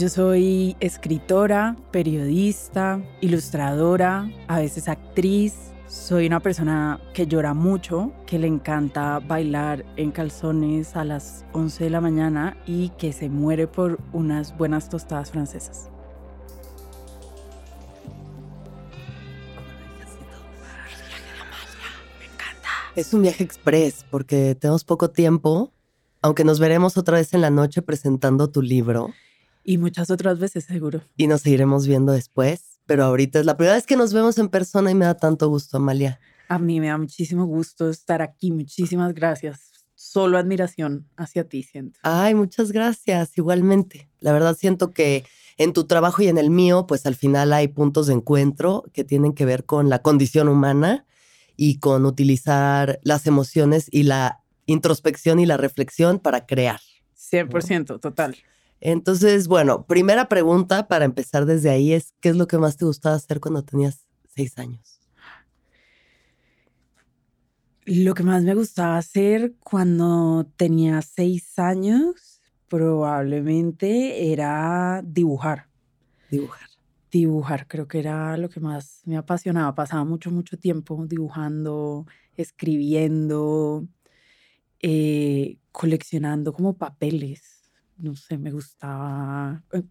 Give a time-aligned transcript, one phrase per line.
[0.00, 5.52] Yo soy escritora, periodista, ilustradora, a veces actriz.
[5.88, 11.84] Soy una persona que llora mucho, que le encanta bailar en calzones a las 11
[11.84, 15.90] de la mañana y que se muere por unas buenas tostadas francesas.
[22.96, 25.74] Es un viaje express porque tenemos poco tiempo,
[26.22, 29.10] aunque nos veremos otra vez en la noche presentando tu libro
[29.64, 31.02] Y muchas otras veces, seguro.
[31.16, 32.80] y nos seguiremos viendo después.
[32.86, 35.48] Pero ahorita es la primera vez que nos vemos en persona y me da tanto
[35.48, 36.18] gusto, Amalia.
[36.48, 38.50] A mí me da muchísimo gusto estar aquí.
[38.50, 39.70] Muchísimas gracias.
[39.94, 42.00] Solo admiración hacia ti, siento.
[42.02, 44.08] Ay, muchas gracias, igualmente.
[44.18, 45.24] La verdad siento que
[45.56, 49.04] en tu trabajo y en el mío, pues al final hay puntos de encuentro que
[49.04, 51.04] tienen que ver con la condición humana
[51.54, 56.80] y con utilizar las emociones y la introspección y la reflexión para crear.
[57.30, 58.36] 100%, total.
[58.80, 62.86] Entonces, bueno, primera pregunta para empezar desde ahí es, ¿qué es lo que más te
[62.86, 65.00] gustaba hacer cuando tenías seis años?
[67.84, 75.68] Lo que más me gustaba hacer cuando tenía seis años probablemente era dibujar.
[76.30, 76.68] Dibujar.
[77.10, 79.74] Dibujar, creo que era lo que más me apasionaba.
[79.74, 83.88] Pasaba mucho, mucho tiempo dibujando, escribiendo,
[84.78, 87.59] eh, coleccionando como papeles.
[88.00, 89.82] No sé, me gustaba, eh,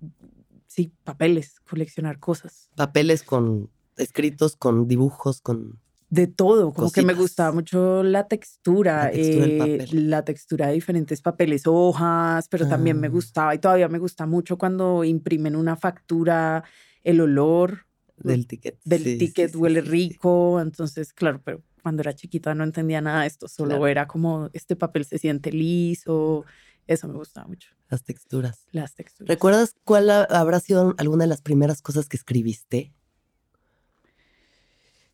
[0.67, 2.69] sí, papeles, coleccionar cosas.
[2.75, 5.79] Papeles con escritos, con dibujos, con...
[6.09, 10.73] de todo, como que me gustaba mucho la textura, La textura eh, la textura de
[10.73, 13.11] diferentes papeles, hojas, pero también me Ah.
[13.11, 16.63] gustaba y todavía me gusta mucho cuando imprimen una factura,
[17.03, 17.85] el olor
[18.17, 18.79] Del ticket.
[18.85, 19.88] del Sí, ticket sí, huele sí.
[19.89, 23.88] rico, entonces, claro, pero cuando era chiquita no entendía nada de esto, solo Claro.
[23.88, 26.44] era como este papel se siente liso,
[26.88, 28.66] eso me gustaba mucho, Las texturas.
[28.72, 29.27] las texturas.
[29.27, 32.94] ¿Recuerdas cuál ha- habrá sido alguna de las primeras cosas que escribiste?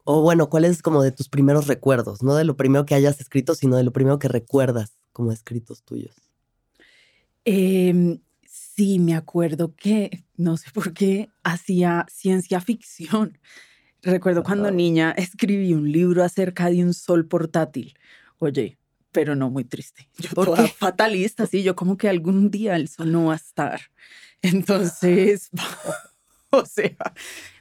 [0.04, 2.22] O bueno, ¿cuál es como de tus primeros recuerdos?
[2.22, 5.84] No de lo primero que hayas escrito, sino de lo primero que recuerdas como escritos
[5.84, 6.16] tuyos.
[7.46, 13.38] Em, sí, me acuerdo que, no sé por qué, hacía ciencia ficción.
[14.02, 17.96] Recuerdo cuando niña escribí un libro acerca de un sol portátil.
[18.38, 18.78] Oye,
[19.16, 20.08] pero no muy triste.
[20.20, 20.68] Yo ¿Por toda qué?
[20.78, 23.80] fatalista, sí, yo como que algún día el sol no va a estar.
[24.42, 25.50] Entonces,
[26.52, 26.92] o sea,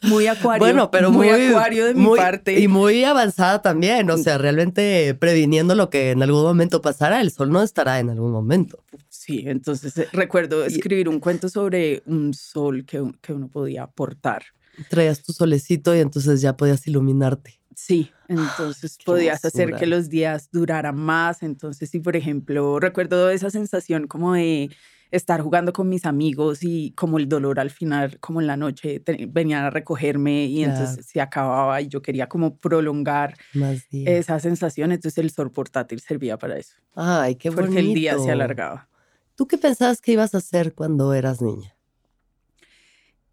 [0.02, 0.58] muy acuario.
[0.64, 2.60] Bueno, pero muy, muy, acuario de mi muy- parte.
[2.60, 4.10] Y muy avanzada también.
[4.10, 7.20] O sea, realmente previniendo lo que en algún momento pasará.
[7.20, 8.84] El sol no estará en algún momento.
[9.08, 14.42] Sí, entonces eh, recuerdo escribir un cuento sobre un sol que, que uno podía portar.
[14.90, 17.60] Traías tu solecito y entonces ya podías iluminarte.
[17.76, 21.42] Sí, entonces podías hacer que los días duraran más.
[21.42, 24.70] Entonces, sí, por ejemplo, recuerdo esa sensación como de
[25.10, 28.98] estar jugando con mis amigos y como el dolor al final, como en la noche,
[29.00, 30.72] te- venían a recogerme y Claro.
[30.80, 34.92] entonces se acababa y yo quería como prolongar Más esa sensación.
[34.92, 37.66] Entonces, el sol portátil servía para eso, Ay, qué bonito.
[37.66, 38.88] porque el día se alargaba.
[39.36, 41.76] ¿Tú qué pensabas que ibas a hacer cuando eras niña?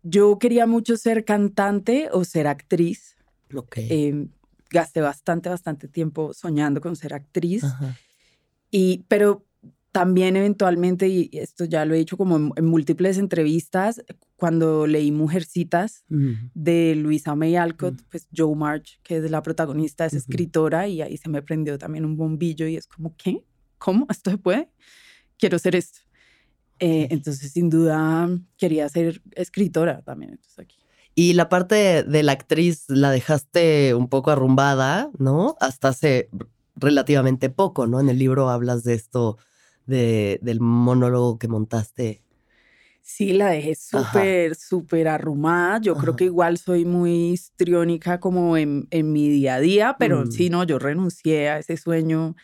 [0.04, 3.16] Yo quería mucho ser cantante o ser actriz.
[3.56, 3.78] Ok.
[3.78, 4.28] Eh,
[4.70, 7.64] gasté bastante, bastante tiempo soñando con ser actriz.
[7.64, 7.98] Ajá.
[8.72, 9.46] Y, pero
[9.92, 14.02] también eventualmente, y esto ya lo he dicho como en, en múltiples entrevistas,
[14.38, 16.34] cuando leí Mujercitas Mm.
[16.54, 18.06] de Luisa May Alcott, Mm.
[18.10, 20.20] pues Joe March, que es la protagonista, es Ujú.
[20.20, 23.44] escritora y ahí se me prendió también un bombillo y es como, ¿qué?
[23.78, 24.08] ¿Cómo?
[24.10, 24.70] ¿Esto se puede?
[25.38, 26.00] Quiero ser esto.
[26.80, 30.32] Eh, entonces, sin duda, quería ser escritora también.
[30.32, 30.78] Entonces, aquí.
[31.22, 35.56] Y la parte de, de la actriz la dejaste un poco arrumbada, ¿no?
[35.60, 36.30] Hasta hace
[36.76, 38.00] relativamente poco, ¿no?
[38.00, 39.38] En el libro hablas de esto,
[39.86, 42.24] de, del monólogo que montaste.
[43.04, 45.80] Sí, la dejé súper, súper arrumada.
[45.80, 50.26] Yo creo que igual soy muy histriónica como en, en mi día a día, pero
[50.26, 50.32] Mm.
[50.32, 52.36] sí, no, yo renuncié a ese sueño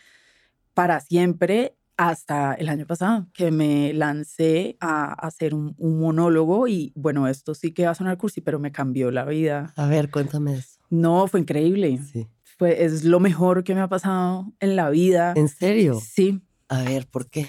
[0.74, 6.92] para siempre hasta el año pasado, que me lancé a hacer un, un monólogo y
[6.94, 9.72] bueno, esto sí que va a sonar cursi, pero me cambió la vida.
[9.76, 10.78] A ver, cuéntame eso.
[10.90, 11.98] No, fue increíble.
[12.10, 12.28] Sí.
[12.56, 15.32] fue, es lo mejor que me ha pasado en la vida.
[15.36, 16.00] ¿En serio?
[16.00, 16.40] Sí.
[16.68, 17.48] A ver, ¿por qué?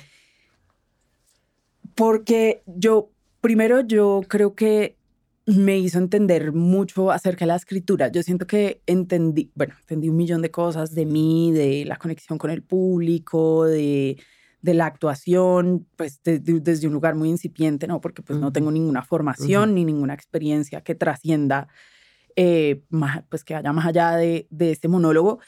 [1.94, 3.12] Porque yo,
[3.42, 4.98] primero yo creo que
[5.46, 8.08] me hizo entender mucho acerca de la escritura.
[8.08, 12.40] Yo siento que entendí, bueno, entendí un millón de cosas de mí, de la conexión
[12.40, 14.18] con el público, de,
[14.62, 18.02] de la actuación, pues desde un lugar muy incipiente, ¿no?
[18.02, 21.68] Porque pues no tengo ninguna formación ni ninguna experiencia que trascienda,
[22.36, 25.40] eh, más, pues que vaya más allá de, de este monólogo.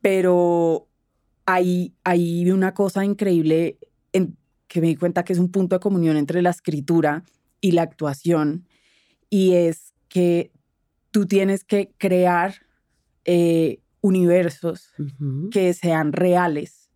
[0.00, 0.88] Pero
[1.46, 3.78] hay, hay una cosa increíble
[4.12, 4.36] en,
[4.68, 7.24] que me di cuenta que es un punto de comunión entre la escritura
[7.60, 8.66] y la actuación
[9.28, 10.52] y es que
[11.10, 12.54] tú tienes que crear
[13.24, 14.92] eh, universos
[15.50, 16.90] que sean reales.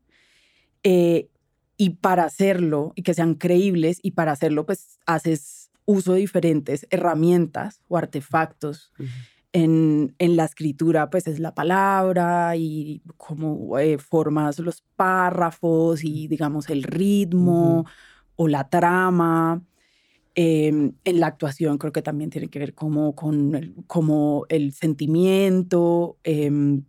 [0.82, 1.28] Eh,
[1.76, 6.86] y para hacerlo, y que sean creíbles, y para hacerlo, pues haces uso de diferentes
[6.90, 8.92] herramientas o artefactos.
[9.52, 16.28] en, en, la escritura, pues es la palabra y cómo eh, formas los párrafos y,
[16.28, 17.86] digamos, el ritmo
[18.36, 19.62] o la trama.
[20.34, 24.72] Em, en la actuación creo que también tiene que ver como con el, como el
[24.72, 26.84] sentimiento, em,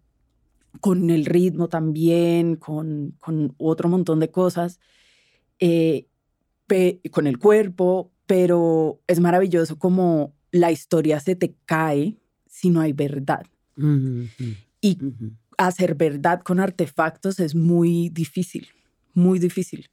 [0.79, 4.79] con el ritmo también, con, con, otro montón de cosas,
[5.59, 6.07] eh,
[7.12, 12.94] con el cuerpo, pero es maravilloso como la historia se te cae si no hay
[12.94, 13.45] verdad.
[14.81, 14.97] Y
[15.57, 18.68] hacer verdad con artefactos es muy difícil,
[19.13, 19.89] muy difícil.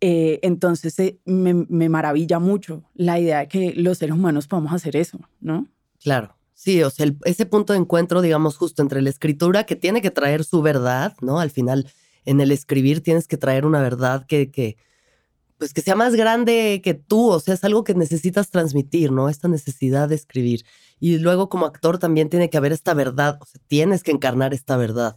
[0.00, 4.96] Eh, entonces eh, me, maravilla mucho la idea de que los seres humanos podamos hacer
[4.96, 5.68] eso, ¿no?
[6.02, 6.34] Claro.
[6.62, 10.12] Sí, o sea, ese punto de encuentro, digamos, justo entre la escritura que tiene que
[10.12, 11.40] traer su verdad, ¿no?
[11.40, 11.90] Al final,
[12.24, 14.76] en el escribir tienes que traer una verdad que, que,
[15.58, 19.28] pues que sea más grande que tú, o sea, es algo que necesitas transmitir, ¿no?
[19.28, 20.64] Esta necesidad de escribir.
[21.00, 24.54] Y luego como actor también tiene que haber esta verdad, o sea, tienes que encarnar
[24.54, 25.16] esta verdad.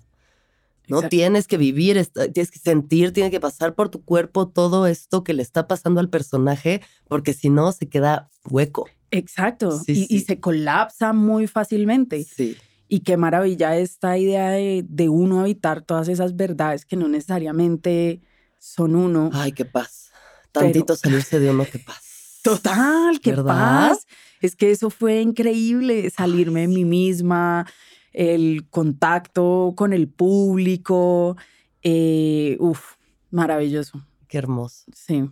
[0.87, 1.03] ¿no?
[1.09, 2.03] Tienes que vivir,
[2.33, 5.99] tienes que sentir, tiene que pasar por tu cuerpo todo esto que le está pasando
[5.99, 8.87] al personaje, porque si no se queda hueco.
[9.11, 12.23] Exacto, y, se colapsa muy fácilmente.
[12.23, 12.57] Sí.
[12.87, 18.21] Y qué maravilla esta idea de, uno habitar todas esas verdades que no necesariamente
[18.59, 19.29] son uno.
[19.33, 20.11] Ay, qué paz.
[20.51, 22.39] Tantito salirse de uno, qué paz.
[22.43, 24.05] Total, qué paz.
[24.41, 27.65] Es que eso fue increíble, salirme de mí misma,
[28.13, 31.37] el contacto con el público.
[31.81, 32.93] Eh, uf,
[33.31, 34.05] maravilloso.
[34.27, 34.85] Qué hermoso.
[34.93, 35.29] Sí.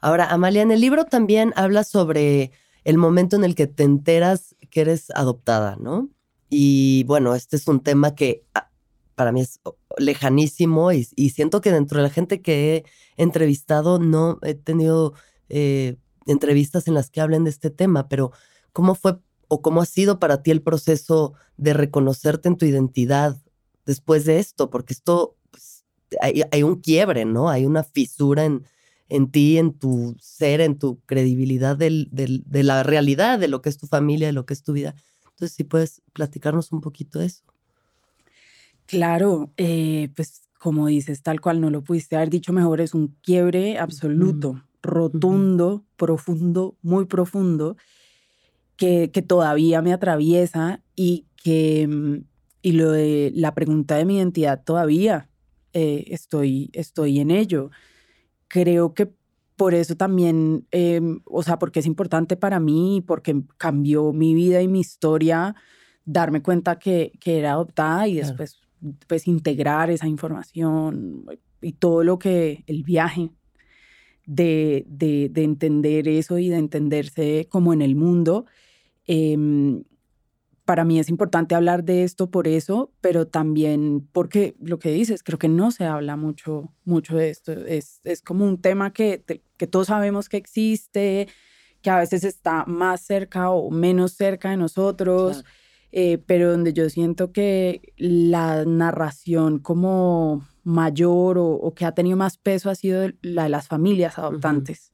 [0.00, 2.52] Ahora, Amalia, en el libro también habla sobre
[2.88, 6.08] el momento en el que te enteras que eres adoptada, ¿no?
[6.48, 8.70] Y bueno, este es un tema que ah,
[9.14, 9.60] para mí es
[9.98, 12.84] lejanísimo y, siento que dentro de la gente que he
[13.22, 15.12] entrevistado no he tenido
[15.50, 18.32] eh, entrevistas en las que hablen de este tema, pero
[18.72, 19.18] ¿cómo fue
[19.48, 23.36] o cómo ha sido para ti el proceso de reconocerte en tu identidad
[23.84, 25.84] después de esto, porque esto pues,
[26.22, 27.50] hay, un quiebre, ¿no?
[27.50, 28.64] Hay una fisura en,
[29.08, 33.68] en ti, en tu ser, en tu credibilidad del, de la realidad, de lo que
[33.68, 34.94] es tu familia, de lo que es tu vida.
[35.30, 37.42] Entonces, si puedes platicarnos un poquito de eso.
[38.86, 43.14] Claro, eh, pues como dices, tal cual no lo pudiste haber dicho mejor, es un
[43.22, 47.76] quiebre absoluto, rotundo, profundo, muy profundo
[48.76, 52.24] que, todavía me atraviesa y que mm,
[52.62, 55.28] y lo de la pregunta de mi identidad todavía
[55.72, 57.70] eh, estoy, estoy en ello.
[58.48, 59.10] Creo que
[59.56, 64.62] por eso también, em, o sea, porque es importante para mí, porque cambió mi vida
[64.62, 65.54] y mi historia,
[66.04, 68.60] darme cuenta que, que era adoptada y después
[69.08, 71.26] pues integrar esa información
[71.60, 73.30] y todo lo que el viaje
[74.24, 78.46] de, de, de entender eso y de entenderse como en el mundo
[79.08, 79.84] Em,
[80.68, 85.22] para mí es importante hablar de esto por eso, pero también porque lo que dices,
[85.22, 87.52] creo que no se habla mucho, mucho de esto.
[87.52, 89.24] Es, es como un tema que,
[89.56, 91.26] que todos sabemos que existe,
[91.80, 95.42] que a veces está más cerca o menos cerca de nosotros,
[95.90, 102.36] eh, pero donde yo siento que la narración como mayor o, que ha tenido más
[102.36, 104.92] peso ha sido la de las familias adoptantes,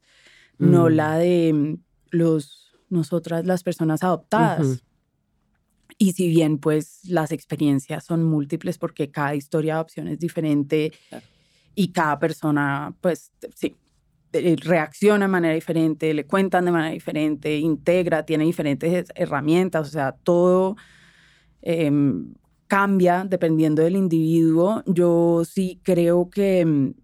[0.57, 0.93] no mm.
[0.93, 1.75] la de mm,
[2.11, 4.85] los nosotras las personas adoptadas.
[5.99, 10.93] Y si bien pues las experiencias son múltiples porque cada historia de adopción es diferente
[11.75, 13.77] y cada persona pues sí,
[14.35, 19.91] eh, reacciona de manera diferente, le cuentan de manera diferente, integra, tiene diferentes herramientas, o
[19.91, 20.77] sea, todo
[21.63, 22.35] em,
[22.67, 24.83] cambia dependiendo del individuo.
[24.87, 26.95] Yo sí creo que,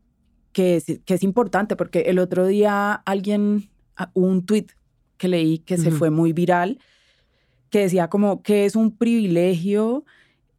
[0.52, 4.66] que, es, que es importante porque el otro día alguien, ah, un tweet
[5.16, 6.80] que leí que se fue muy viral,
[7.70, 10.04] que decía como que es un privilegio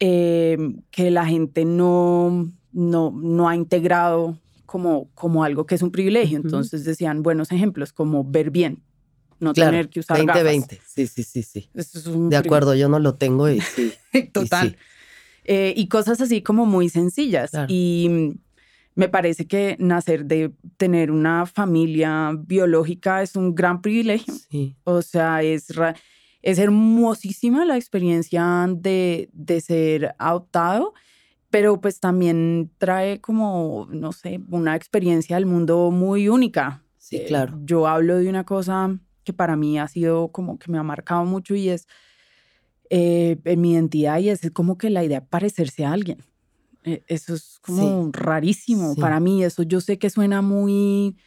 [0.00, 0.58] eh,
[0.90, 6.38] que la gente no, no, no ha integrado como, como algo que es un privilegio.
[6.38, 8.82] Entonces decían buenos ejemplos como ver bien,
[9.38, 10.80] no tener que usar 2020.
[10.86, 11.68] Sí, sí, sí, sí.
[11.74, 13.92] de acuerdo, yo no lo tengo y sí.
[14.32, 14.76] Total.
[15.44, 17.50] Eh, y, cosas así como muy sencillas.
[17.68, 18.38] Y
[18.94, 24.34] me parece que nacer de tener una familia biológica es un gran privilegio.
[24.50, 24.76] Sí.
[24.84, 25.68] O sea, es,
[26.42, 30.92] es hermosísima la experiencia de, de ser adoptado
[31.52, 36.82] pero pues también trae como, no sé, una experiencia del mundo muy única.
[36.96, 37.60] Sí, claro.
[37.66, 41.26] yo hablo de una cosa que para mí ha sido como que me ha marcado
[41.26, 41.86] mucho y es
[42.88, 46.24] eh, en mi identidad y es como que la idea de parecerse a alguien.
[46.84, 49.44] Eh, eso es como rarísimo para mí.
[49.44, 51.18] Eso yo sé que suena muy,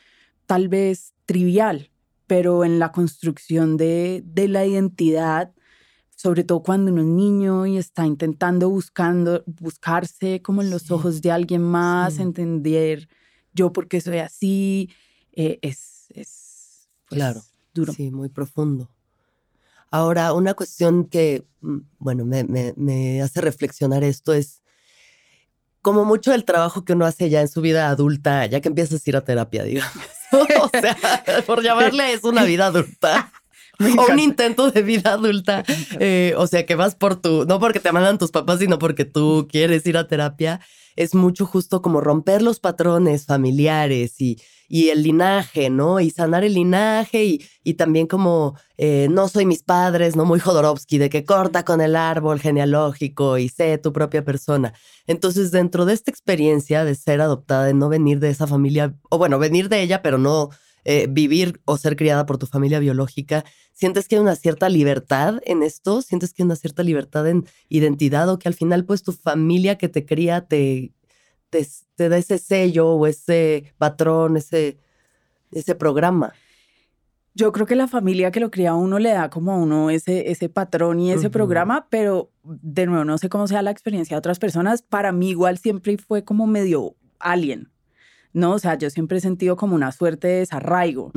[0.47, 1.91] tal vez, trivial,
[2.27, 5.53] pero en la construcción de, de la identidad,
[6.15, 11.21] sobre todo cuando uno es niño y está intentando buscando, buscarse como en los ojos
[11.21, 13.07] de alguien más, entender
[13.53, 14.89] yo por qué soy así,
[15.33, 17.41] eh, es, es pues, claro.
[17.95, 18.89] Sí, muy profundo.
[19.91, 24.61] Ahora, una cuestión que, mm, bueno, me, me, hace reflexionar esto es
[25.81, 29.05] como mucho el trabajo que uno hace ya en su vida adulta, ya que empiezas
[29.05, 30.05] a ir a terapia, digamos.
[30.61, 30.97] o sea,
[31.45, 33.31] por llamarle es una vida adulta.
[33.97, 35.63] o un intento de vida adulta.
[35.99, 39.05] Eh, o sea, que vas por tu, no porque te mandan tus papás, sino porque
[39.05, 40.59] tú quieres ir a terapia.
[40.95, 45.99] Es mucho justo como romper los patrones familiares y, y el linaje, ¿no?
[45.99, 50.25] Y sanar el linaje y, y también como eh, no soy mis padres, ¿no?
[50.25, 54.73] Muy Jodorowsky, de que corta con el árbol genealógico y sé tu propia persona.
[55.07, 59.17] Entonces, dentro de esta experiencia de ser adoptada, de no venir de esa familia, o
[59.17, 60.49] bueno, venir de ella, pero no
[60.85, 65.41] eh, vivir o ser criada por tu familia biológica, ¿sientes que hay una cierta libertad
[65.45, 66.01] en esto?
[66.01, 69.77] ¿Sientes que hay una cierta libertad en identidad o que al final pues tu familia
[69.77, 70.93] que te cría te
[71.95, 74.77] te, da ese sello o ese patrón, ese,
[75.51, 76.33] ese programa.
[77.33, 79.89] Yo creo que la familia que lo cría a uno le da como a uno
[79.89, 84.15] ese, ese patrón y ese programa, pero de nuevo no sé cómo sea la experiencia
[84.15, 84.81] de otras personas.
[84.81, 87.71] Para mí igual siempre fue como medio alien.
[88.35, 88.51] ¿No?
[88.51, 91.11] O sea, yo siempre he sentido como una suerte de desarraigo.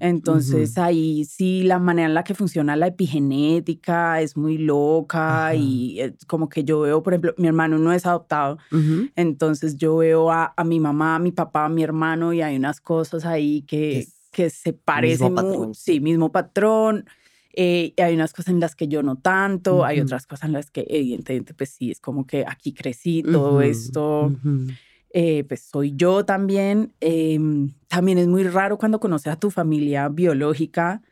[0.00, 6.00] Entonces ahí sí la manera en la que funciona la epigenética es muy loca y
[6.26, 8.58] como que yo veo, por ejemplo, mi hermano no es adoptado,
[9.14, 12.80] entonces yo veo a, mi mamá, a mi papá, a mi hermano y hay unas
[12.80, 15.32] cosas ahí que, que se parecen.
[15.32, 15.74] Mismo patrón.
[15.74, 17.04] Sí, mismo patrón.
[17.56, 20.72] Eh, hay unas cosas en las que yo no tanto, hay otras cosas en las
[20.72, 24.32] que evidentemente pues sí, es como que aquí crecí todo esto.
[25.16, 26.92] Eh, pues soy yo también.
[27.00, 31.02] Em, también es muy raro cuando conoces a tu familia biológica,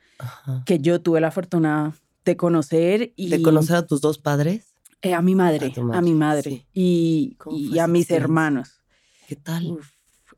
[0.66, 1.94] que yo tuve la fortuna
[2.24, 3.12] de conocer.
[3.14, 4.74] Y, ¿De conocer a tus dos padres?
[5.02, 7.36] Eh, a mi madre, a, mi madre y,
[7.80, 8.80] a mis hermanos.
[9.28, 9.78] ¿Qué tal?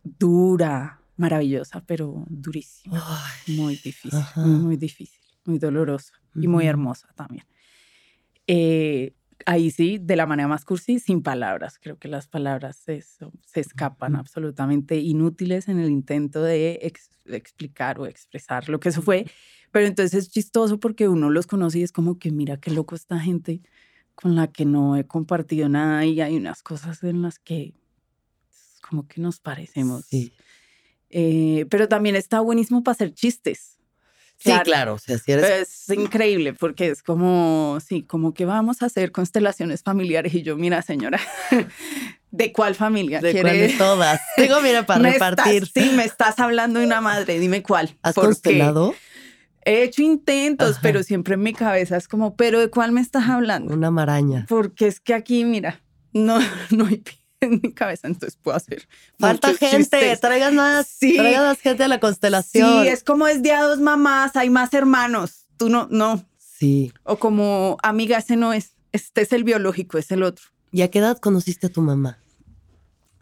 [0.04, 3.02] dura, maravillosa, pero durísima.
[3.49, 7.47] muy difícil, muy, difícil, muy dolorosa y muy hermosa también.
[8.47, 9.14] Eh,
[9.46, 11.78] ahí sí, de la manera más cursi, sin palabras.
[11.80, 16.92] Creo que las palabras se, se escapan absolutamente inútiles en el intento de
[17.26, 19.26] explicar o expresar lo que eso fue.
[19.70, 22.94] Pero entonces es chistoso porque uno los conoce y es como que mira qué loco
[22.94, 23.60] esta gente
[24.14, 27.74] con la que no he compartido nada y hay unas cosas en las que
[28.88, 30.04] como que nos parecemos.
[30.04, 30.32] Sí.
[31.10, 33.78] Eh, pero también está buenísimo para hacer chistes.
[34.36, 34.96] Sí, claro.
[35.06, 40.56] Es increíble porque es como, sí, como que vamos a hacer constelaciones familiares y yo,
[40.56, 41.18] mira, señora,
[42.30, 43.20] ¿de cuál familia?
[43.20, 44.20] ¿De cuál todas?
[44.36, 45.66] Digo, mira, para repartir.
[45.66, 47.96] sí, me estás hablando de una madre, dime cuál.
[48.02, 48.94] ¿Has constelado?
[49.64, 53.30] He hecho intentos, pero siempre en mi cabeza es como, ¿pero de cuál me estás
[53.30, 53.72] hablando?
[53.72, 54.44] Una maraña.
[54.46, 55.80] Porque es que aquí, mira,
[56.12, 56.38] no,
[56.70, 56.98] no hay
[57.40, 58.88] en mi cabeza, entonces puedo hacer.
[59.18, 61.16] Falta gente, traigan más, sí.
[61.16, 62.82] traigan más gente a la constelación.
[62.82, 65.46] Sí, es como es de a dos mamás, hay más hermanos.
[65.56, 66.24] Tú no, no.
[66.38, 66.92] Sí.
[67.02, 70.46] O como, amiga, ese no es, este es el biológico, es el otro.
[70.72, 72.18] ¿Y a qué edad conociste a tu mamá?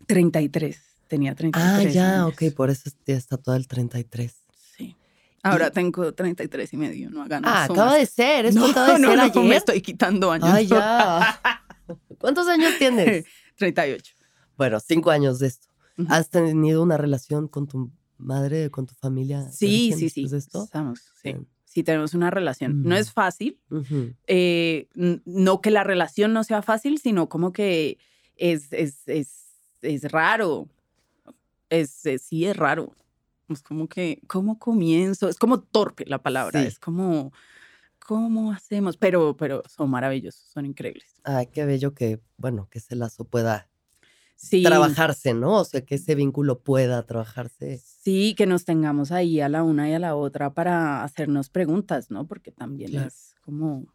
[0.06, 0.78] 33,
[1.08, 1.86] tenía 33.
[1.86, 4.32] Ah, ya, ok, por eso ya está todo el 33.
[4.76, 4.96] Sí.
[5.42, 8.98] Ahora tengo 33 y medio, no hagan Ah, acaba de ser, esto no, acaba de
[8.98, 10.48] no, ser no, me estoy quitando años.
[10.50, 11.40] Ah, ya.
[12.18, 13.24] ¿Cuántos años tienes?
[13.62, 14.14] 38.
[14.56, 15.68] Bueno, cinco años de esto.
[16.08, 19.48] ¿Has tenido una relación con tu madre, con tu familia?
[19.52, 20.26] Sí, sí, sí.
[20.32, 21.36] Estamos, sí.
[21.64, 22.82] Sí, tenemos una relación.
[22.82, 23.58] No es fácil.
[24.26, 27.98] Eh, no que la relación no sea fácil, sino como que
[28.36, 29.30] es, es, es,
[29.80, 30.68] es raro.
[31.70, 32.92] Es, sí, es raro.
[33.48, 35.28] Es como que, ¿cómo comienzo?
[35.28, 36.62] Es como torpe la palabra.
[36.62, 37.32] Es como
[38.06, 41.22] cómo hacemos, pero, pero son maravillosos, son increíbles.
[41.24, 43.68] Ay, qué bello que, bueno, que ese lazo pueda
[44.36, 45.60] Sí, trabajarse, ¿no?
[45.60, 47.78] O sea, que ese vínculo pueda trabajarse.
[47.78, 52.10] sí, que nos tengamos ahí a la una y a la otra para hacernos preguntas,
[52.10, 52.26] ¿no?
[52.26, 53.08] Porque también Claro.
[53.08, 53.86] es como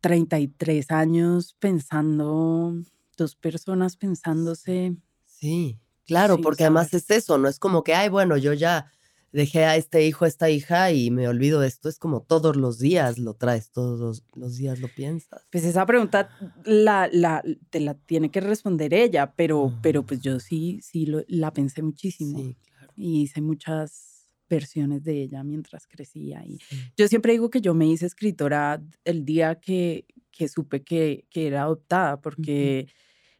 [0.00, 2.74] 33 años pensando,
[3.16, 4.96] dos personas pensándose.
[5.26, 8.90] Sí, claro, porque además es eso, no es como que, ay, bueno, yo ya
[9.32, 11.88] dejé a este hijo, a esta hija y me olvido de esto.
[11.88, 15.42] Es como todos los días lo traes, todos los, los días lo piensas.
[15.50, 16.28] Pues esa pregunta
[16.64, 21.24] la, la, te la tiene que responder ella, pero, pero pues yo sí, sí lo-
[21.28, 22.38] la pensé muchísimo.
[22.38, 22.92] Sí, claro.
[22.96, 26.44] y hice muchas versiones de ella mientras crecía.
[26.46, 26.76] Y sí.
[26.98, 31.46] yo siempre digo que yo me hice escritora el día que, que supe que, que
[31.46, 32.86] era adoptada, porque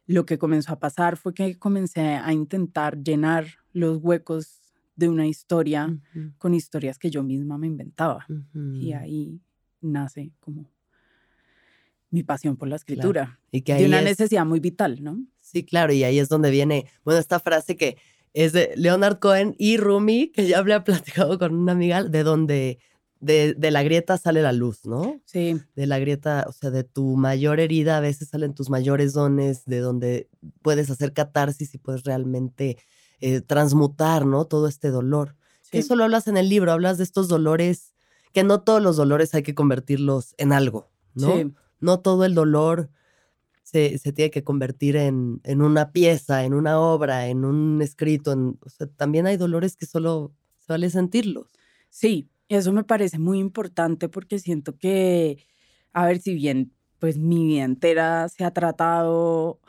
[0.07, 4.62] lo que comenzó a pasar fue que comencé a intentar llenar los huecos
[4.95, 5.97] de una historia
[6.37, 8.25] con historias que yo misma me inventaba.
[8.79, 9.39] Y ahí
[9.81, 10.69] nace como
[12.09, 13.39] mi pasión por la escritura.
[13.51, 15.25] Y que De ahí una es- necesidad muy vital, ¿no?
[15.41, 17.97] Sí, claro, y ahí es donde viene, bueno, esta frase que
[18.33, 20.79] es de Leonard Cohen y Rumi, que ya hablé
[21.27, 22.79] platicado con una amiga, de donde
[23.19, 25.21] de, de la grieta sale la luz, ¿no?
[25.25, 29.13] Sí, De la grieta, o sea, de tu mayor herida a veces salen tus mayores
[29.13, 30.27] dones, de donde
[30.61, 32.77] puedes hacer catarsis y puedes realmente
[33.23, 34.45] eh, transmutar, ¿no?
[34.45, 35.35] Todo este dolor.
[35.61, 35.77] Sí.
[35.79, 37.93] Eso lo hablas en el libro, hablas de estos dolores,
[38.33, 41.33] que no todos los dolores hay que convertirlos en algo, ¿no?
[41.35, 41.53] sí.
[41.79, 42.89] no todo el dolor
[43.63, 48.31] se, se tiene que convertir en, en una pieza, en una obra, en un escrito.
[48.33, 51.47] en- o sea, también hay dolores que solo se vale sentirlos.
[51.89, 55.37] Sí, eso me parece muy importante porque siento que,
[55.93, 59.59] a ver, si bien pues mi vida entera se ha tratado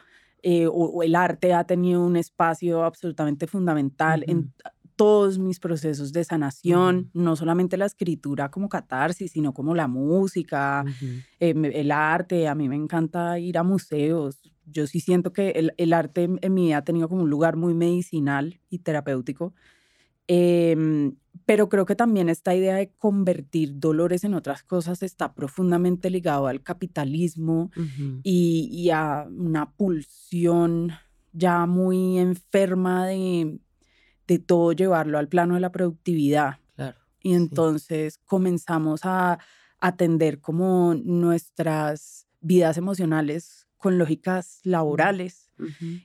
[0.44, 4.52] eh, o, o el arte ha tenido un espacio absolutamente fundamental en
[4.96, 10.84] todos mis procesos de sanación, no solamente la escritura como catarsis, sino como la música,
[11.40, 14.40] eh, el arte, a mí me encanta ir a museos.
[14.66, 17.30] Yo sí siento que el, el arte en, en mi vida ha tenido como un
[17.30, 19.52] lugar muy medicinal y terapéutico.
[20.26, 26.08] Em, pero creo que también esta idea de convertir dolores en otras cosas está profundamente
[26.08, 27.70] ligado al capitalismo
[28.22, 30.92] y a una pulsión
[31.32, 33.58] ya muy enferma de,
[34.26, 36.60] de todo llevarlo al plano de la productividad.
[36.76, 36.98] Claro.
[37.20, 39.38] Y entonces comenzamos a
[39.80, 45.43] atender como nuestras vidas emocionales con lógicas laborales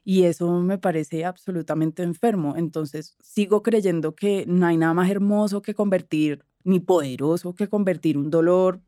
[0.04, 2.56] Y eso me parece absolutamente enfermo.
[2.58, 8.18] Entonces sigo creyendo que no hay nada más hermoso que convertir, ni poderoso que convertir
[8.18, 8.82] un dolor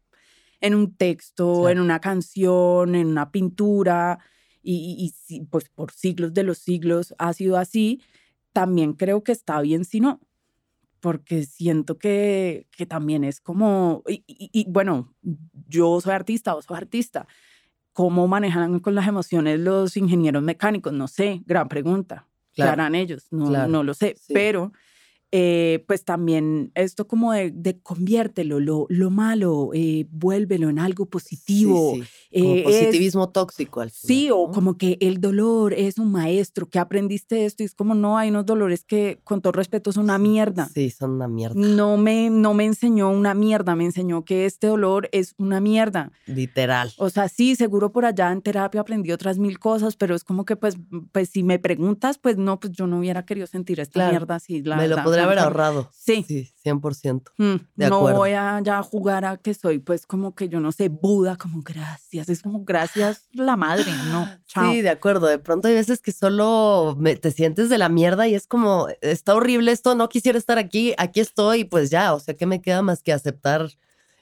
[0.62, 4.20] en un texto, en una canción, en una pintura.
[4.64, 8.02] Y, y- y si, pues por siglos de los siglos ha sido así.
[8.54, 10.22] También creo que está bien si no
[11.00, 15.16] porque siento que, que también es como, y, y- y, bueno,
[15.68, 17.28] yo soy artista, vos sos artista,
[17.94, 20.94] ¿cómo manejan con las emociones los ingenieros mecánicos?
[20.94, 22.28] No sé, gran pregunta.
[22.54, 22.72] ¿Qué Claro.
[22.74, 23.28] harán ellos?
[23.32, 23.72] No, Claro.
[23.72, 24.34] no lo sé, Sí.
[24.34, 24.72] pero
[25.34, 31.06] eh, pues también esto como de, de conviértelo, lo, lo malo, eh, vuélvelo en algo
[31.06, 31.94] positivo.
[31.96, 32.08] Sí, sí.
[32.34, 34.08] Como eh, es- positivismo tóxico al final.
[34.08, 37.94] Sí, o como que el dolor es un maestro, que aprendiste esto y es como
[37.96, 40.70] no, hay unos dolores que con todo respeto son una mierda.
[40.74, 41.56] Sí, son una mierda.
[41.60, 46.12] No me, no me enseñó una mierda, me enseñó que este dolor es una mierda.
[46.26, 46.92] Literal.
[46.98, 50.46] O sea, sí, seguro por allá en terapia aprendí otras mil cosas, pero es como
[50.46, 50.78] que pues,
[51.12, 54.12] pues si me preguntas, pues no, pues yo no hubiera querido sentir esta Claro.
[54.12, 54.62] mierda así.
[54.64, 55.90] la Me lo podría haber ahorrado.
[55.94, 56.24] Sí.
[56.28, 57.32] Sí, 100%.
[57.38, 60.72] Mm, De no voy a ya jugar a que soy pues como que yo no
[60.72, 64.72] sé, Buda, como gracias, es como gracias la madre, no, chao.
[64.72, 65.28] Sí, de acuerdo.
[65.28, 68.88] De pronto hay veces que solo me- te sientes de la mierda y es como,
[69.02, 72.62] está horrible esto, no quisiera estar aquí, aquí estoy, pues ya, o sea, ¿qué me
[72.62, 73.70] queda más que aceptar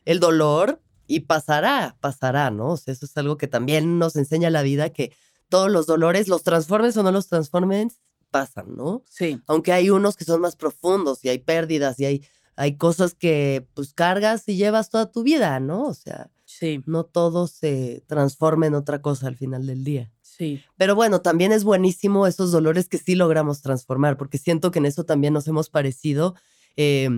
[0.05, 2.69] el dolor y pasará, pasará, ¿no?
[2.73, 5.11] O sea, eso es algo que también nos enseña la vida, que
[5.49, 7.99] todos los dolores, los transformes o no los transformes,
[8.29, 9.03] pasan, ¿no?
[9.09, 13.13] Sí, Aunque hay unos que son más profundos y hay pérdidas y hay, hay cosas
[13.13, 15.83] que pues cargas y llevas toda tu vida, ¿no?
[15.87, 20.11] O sea, sí, no todo se transforma en otra cosa al final del día.
[20.21, 20.61] sí.
[20.77, 24.85] Pero bueno, también es buenísimo esos dolores que sí logramos transformar, porque siento que en
[24.85, 26.35] eso también nos hemos parecido,
[26.77, 27.09] eh,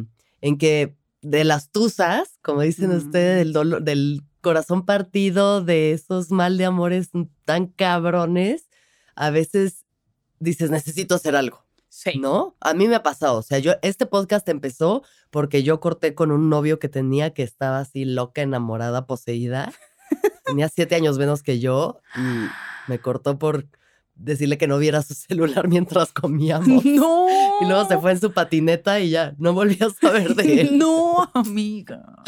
[0.42, 3.40] en que de las tusas, como dicen ustedes, Mm.
[3.40, 7.10] del dolor, del corazón partido, de esos mal de amores
[7.46, 8.66] tan cabrones,
[9.16, 9.86] a veces
[10.42, 11.64] dices, necesito hacer algo.
[11.88, 12.18] Sí.
[12.20, 12.56] ¿No?
[12.62, 13.38] A mí me ha pasado.
[13.38, 17.44] O sea, yo, este podcast empezó porque yo corté con un novio que tenía que
[17.44, 19.72] estaba así loca, enamorada, poseída.
[20.46, 23.68] tenía siete años menos que yo y me cortó por
[24.16, 26.86] decirle que no viera su celular mientras comíamos.
[26.86, 27.28] No.
[27.62, 30.78] Y luego se fue en su patineta y ya no volví a saber de él.
[30.78, 32.24] No, amiga.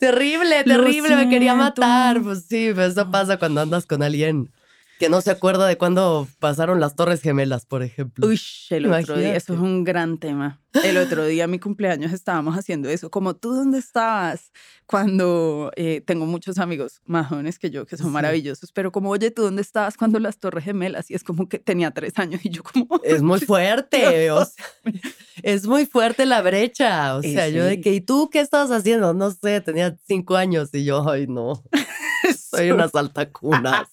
[0.00, 2.20] terrible, terrible, me quería matar.
[2.20, 4.50] Pues sí, pues eso pasa cuando andas con alguien
[4.98, 8.26] que no se acuerda de cuándo pasaron las Torres Gemelas, por ejemplo.
[8.26, 9.62] Uy, el otro día, eso es Imagínate.
[9.74, 10.60] un gran tema.
[10.82, 13.08] El otro día, mi cumpleaños, estábamos haciendo eso.
[13.10, 14.50] Como tú, ¿dónde estabas?
[14.86, 18.12] Cuando eh, tengo muchos amigos más jóvenes que yo, que son Sí.
[18.12, 21.10] maravillosos, pero como, oye, ¿tú dónde estabas cuando las Torres Gemelas?
[21.10, 22.86] Y es como que tenía tres años y yo como...
[23.04, 24.64] Es muy fuerte, o sea,
[25.42, 27.16] es muy fuerte la brecha.
[27.16, 27.80] O sea, yo de sí.
[27.80, 29.14] que, ¿y tú qué estabas haciendo?
[29.14, 31.62] No sé, tenía cinco años y yo, ay, no,
[32.50, 33.88] soy una saltacunas.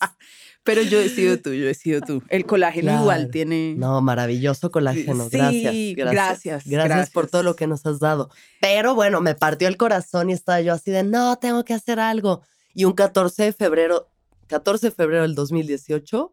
[0.64, 2.22] Pero yo he sido tú, yo he sido tú.
[2.30, 3.32] El colágeno igual Claro.
[3.32, 3.74] tiene...
[3.78, 5.28] No, maravilloso colágeno.
[5.30, 6.44] Sí, gracias, gracias.
[6.46, 8.30] gracias, Gracias por todo lo que nos has dado.
[8.60, 12.00] Pero bueno, me partió el corazón y estaba yo así de, no, tengo que hacer
[12.00, 12.42] algo.
[12.76, 14.08] Y un 14 de febrero,
[14.48, 16.32] 14 de febrero del 2018,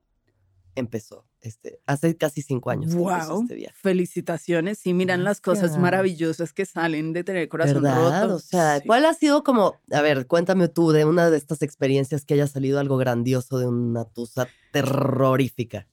[0.79, 1.27] empezó.
[1.41, 3.75] Este, hace casi cinco años Wow, este viaje.
[3.81, 4.79] felicitaciones.
[4.79, 8.23] Sí, miran las cosas maravillosas que salen de tener corazón ¿Verdad?
[8.23, 8.35] roto.
[8.37, 8.87] O sea, Sí.
[8.87, 12.47] ¿cuál ha sido como, a ver, cuéntame tú de una de estas experiencias que haya
[12.47, 15.87] salido algo grandioso de una tusa terrorífica?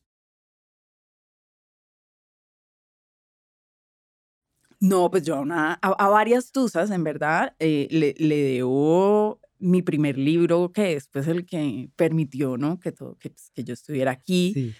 [4.79, 9.39] No, pues yo a, una- a, a varias tusas, en verdad, eh, le, le debo
[9.59, 12.79] mi primer libro, que es pues el que permitió, ¿no?
[12.79, 14.73] Que, todo, que, pues, que yo estuviera aquí, Sí.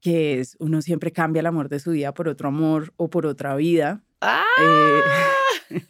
[0.00, 3.26] que es Uno siempre cambia el amor de su vida por otro amor o por
[3.26, 4.04] otra vida.
[4.20, 4.42] ¡Ah!
[4.60, 5.00] Eh,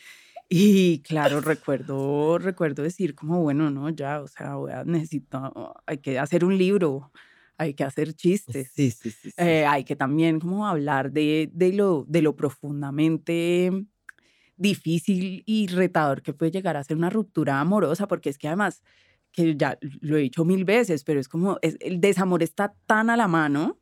[0.48, 5.98] y claro, recuerdo, recuerdo decir como, bueno, no, ya, o sea, voy a, necesito, hay
[5.98, 7.12] que hacer un libro,
[7.58, 8.72] hay que hacer chistes.
[8.74, 9.30] Sí, sí, sí.
[9.30, 9.34] sí.
[9.38, 13.86] Eh, hay que también como hablar de, de, lo, de lo profundamente
[14.56, 18.82] difícil y retador que puede llegar a ser una ruptura amorosa, porque es que además,
[19.32, 23.10] que ya lo he dicho mil veces, pero es como, es- el desamor está tan
[23.10, 23.80] a la mano,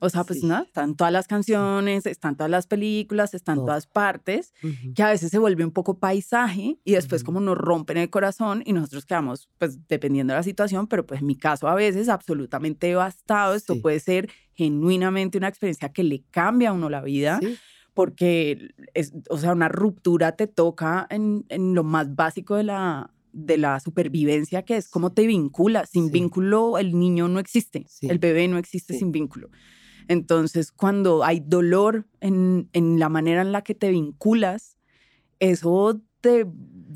[0.00, 0.46] o sea, pues Sí.
[0.46, 3.66] nada, están todas las canciones, están todas las películas, están Todo.
[3.66, 4.92] todas partes, Ujú.
[4.94, 7.26] que a veces se vuelve un poco paisaje y después Ujú.
[7.26, 11.20] como nos rompen el corazón y nosotros quedamos, pues dependiendo de la situación, pero pues
[11.20, 13.54] en mi caso a veces absolutamente devastado.
[13.54, 13.80] Esto Sí.
[13.80, 17.56] puede ser genuinamente una experiencia que le cambia a uno la vida, Sí.
[17.94, 23.10] Porque, es, o sea, una ruptura te toca en, en lo más básico de la
[23.36, 25.90] de la supervivencia que es cómo te vinculas.
[25.90, 26.12] Sin Sí.
[26.12, 28.06] vínculo el niño no existe, Sí.
[28.08, 29.00] el bebé no existe Sí.
[29.00, 29.50] sin vínculo.
[30.08, 34.76] Entonces, cuando hay dolor en, en la manera en la que te vinculas,
[35.40, 36.46] eso te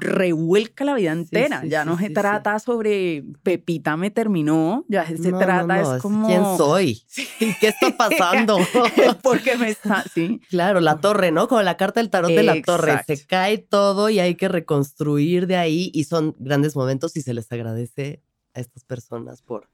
[0.00, 1.60] revuelca la vida entera.
[1.62, 5.96] sí, ya no se sí, trata sobre Pepita me terminó, ya se No, trata, no,
[5.96, 6.26] es como...
[6.26, 7.02] ¿Quién soy?
[7.40, 8.58] ¿Y qué está pasando?
[9.22, 10.40] Porque me está, sí.
[10.48, 11.48] Claro, la torre, ¿no?
[11.48, 13.02] Como la carta del tarot de la torre.
[13.06, 17.34] Se cae todo y hay que reconstruir de ahí y son grandes momentos y se
[17.34, 18.22] les agradece
[18.54, 19.68] a estas personas por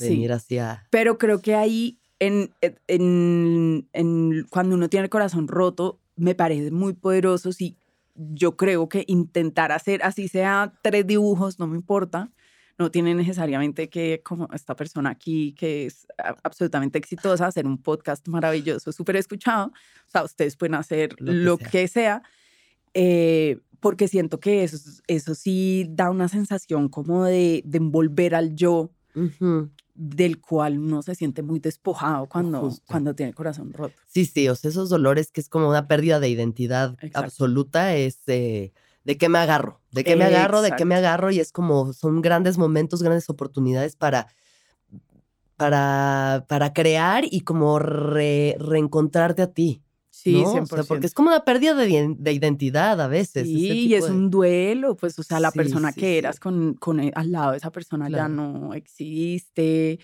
[0.00, 0.86] venir hacia...
[0.90, 2.50] Pero creo que ahí, en,
[2.88, 7.52] en, en- cuando uno tiene el corazón roto, me parece muy poderoso.
[7.52, 7.76] Si
[8.16, 12.30] yo creo que intentar hacer, así sea tres dibujos, no me importa.
[12.78, 16.06] No tiene necesariamente que, como esta persona aquí, que es
[16.42, 19.68] absolutamente exitosa, hacer un podcast maravilloso, súper escuchado.
[19.68, 21.68] O sea, ustedes pueden hacer Lo que lo sea.
[21.70, 22.22] que sea.
[22.94, 28.54] eh, porque siento que eso, eso sí da una sensación como de, de envolver al
[28.54, 29.70] yo Ujú.
[29.96, 32.84] Del cual uno se siente muy despojado cuando, Justo.
[32.86, 33.94] cuando tiene el corazón roto.
[34.06, 37.18] Sí, sí, o sea, esos dolores que es como una pérdida de identidad Exacto.
[37.20, 38.72] absoluta es eh,
[39.04, 41.92] de qué me agarro, de qué me agarro, de qué me agarro y es como
[41.92, 44.28] son grandes momentos, grandes oportunidades para
[45.56, 49.82] para, para crear y como re- reencontrarte a ti.
[50.30, 50.52] Sí, ¿no?
[50.52, 50.62] 100%.
[50.72, 53.46] O sea, porque es como una pérdida de, de identidad a veces.
[53.46, 56.40] Sí, y es de- un duelo, pues, o sea, la Sí, persona sí, que eras
[56.40, 59.98] con, con e- al lado de esa persona ya no existe.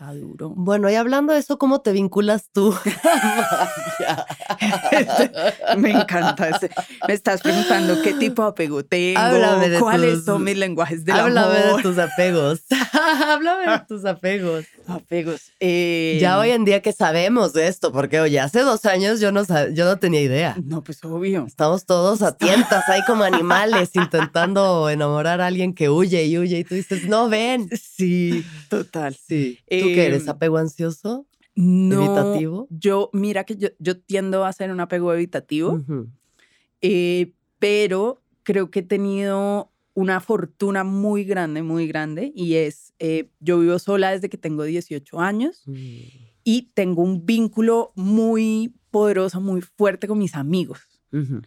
[0.00, 0.54] Está duro.
[0.56, 2.74] Bueno, y hablando de eso, ¿cómo te vinculas tú?
[5.76, 6.58] Me encanta.
[7.06, 11.04] Me estás preguntando qué tipo de apego tengo, Háblame de cuáles tus- son mis lenguajes
[11.04, 11.76] del Háblame amor.
[11.76, 12.60] de tus apegos.
[13.26, 14.64] Háblame de tus apegos.
[14.86, 15.52] Apegos.
[15.60, 19.32] eh, Ya hoy en día que sabemos de esto, porque oye, hace dos años yo
[19.32, 20.56] no, yo no tenía idea.
[20.64, 21.44] No, pues obvio.
[21.46, 26.60] Estamos todos a tientas ahí como animales intentando enamorar a alguien que huye y huye
[26.60, 27.68] y tú dices, no, ven.
[27.78, 29.14] Sí, total.
[29.28, 29.58] Sí.
[29.68, 30.24] ¿Tú qué eres?
[30.24, 31.26] Em, ¿Apego ansioso?
[31.54, 32.66] No, ¿Evitativo?
[32.70, 35.82] Yo, mira que yo, yo tiendo a ser un apego evitativo,
[36.80, 43.30] eh, pero creo que he tenido una fortuna muy grande, muy grande, y es, eh,
[43.40, 45.74] yo vivo sola desde que tengo 18 años Mm.
[46.44, 50.80] y tengo un vínculo muy poderoso, muy fuerte con mis amigos.
[51.12, 51.42] Ujú.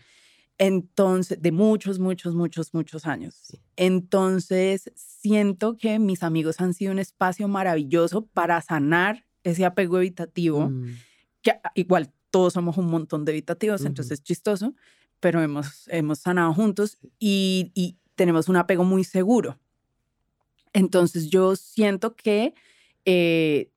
[0.65, 3.35] Entonces, de muchos, muchos, muchos, muchos años.
[3.43, 3.57] Sí.
[3.75, 10.69] Entonces, siento que mis amigos han sido un espacio maravilloso para sanar ese apego evitativo
[10.69, 10.95] Mm.
[11.41, 13.87] que a- igual todos somos un montón de evitativos, Ujú.
[13.89, 14.73] entonces es chistoso,
[15.19, 19.59] pero hemos, hemos sanado juntos y, y tenemos un apego muy seguro.
[20.73, 22.53] Entonces yo siento que
[23.05, 23.69] eh,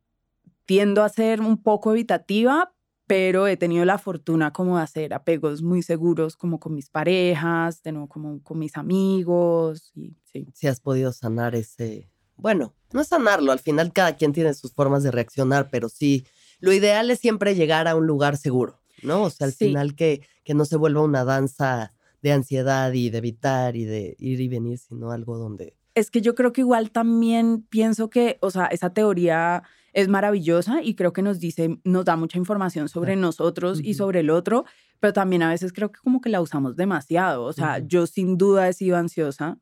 [0.66, 2.72] tiendo a ser un poco evitativa,
[3.06, 7.82] pero he tenido la fortuna como de hacer apegos muy seguros como con mis parejas,
[7.82, 9.92] de nuevo como con mis amigos.
[9.94, 10.48] Y, sí.
[10.54, 14.72] Si has podido sanar ese, bueno, no es sanarlo, al final cada quien tiene sus
[14.72, 16.26] formas de reaccionar, pero sí,
[16.58, 19.24] lo ideal es siempre llegar a un lugar seguro, ¿no?
[19.24, 21.92] O sea, al final que, que no se vuelva una danza
[22.22, 25.76] de ansiedad y de evitar y de ir y venir, sino algo donde...
[25.94, 29.62] Es que yo creo que igual también pienso que, o sea, esa teoría
[29.96, 34.20] es maravillosa y creo que nos dice, nos da mucha información sobre nosotros y sobre
[34.20, 34.66] el otro,
[35.00, 37.44] pero también a veces creo que como que la usamos demasiado.
[37.44, 39.58] O sea, yo sin duda he sido ansiosa.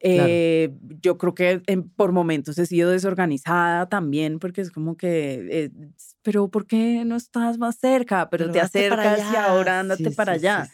[0.00, 1.62] Eh, yo creo que
[1.94, 5.70] por momentos he sido desorganizada también, porque es como que, eh,
[6.22, 8.28] pero ¿por qué no estás más cerca?
[8.30, 10.68] Pero, te acercas y ahora andate para allá.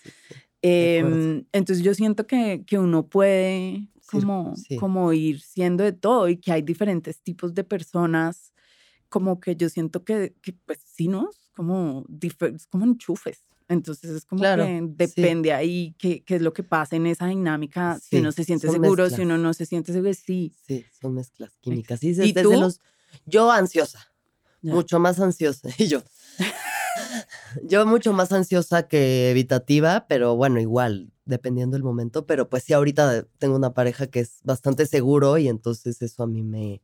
[0.63, 6.39] Em, entonces yo siento que, que uno puede como, como ir siendo de todo y
[6.39, 8.55] que hay diferentes tipos de personas
[9.09, 11.31] como que yo siento que, que pues sí, ¿no?
[11.55, 12.07] Como,
[12.71, 13.45] como enchufes.
[13.69, 17.99] Entonces es como que depende ahí qué, qué, es lo que pasa en esa dinámica,
[18.03, 20.55] si uno se siente seguro, si uno no se siente seguro, sí.
[20.67, 22.03] Sí, son mezclas químicas.
[22.03, 22.81] ¿Y, desde, los,
[23.27, 24.11] yo ansiosa,
[24.63, 25.69] mucho más ansiosa.
[25.79, 26.03] Y yo,
[27.63, 32.25] yo mucho más ansiosa que evitativa, pero bueno, igual, dependiendo del momento.
[32.25, 36.27] Pero pues sí, ahorita tengo una pareja que es bastante seguro y entonces eso a
[36.27, 36.81] mí me,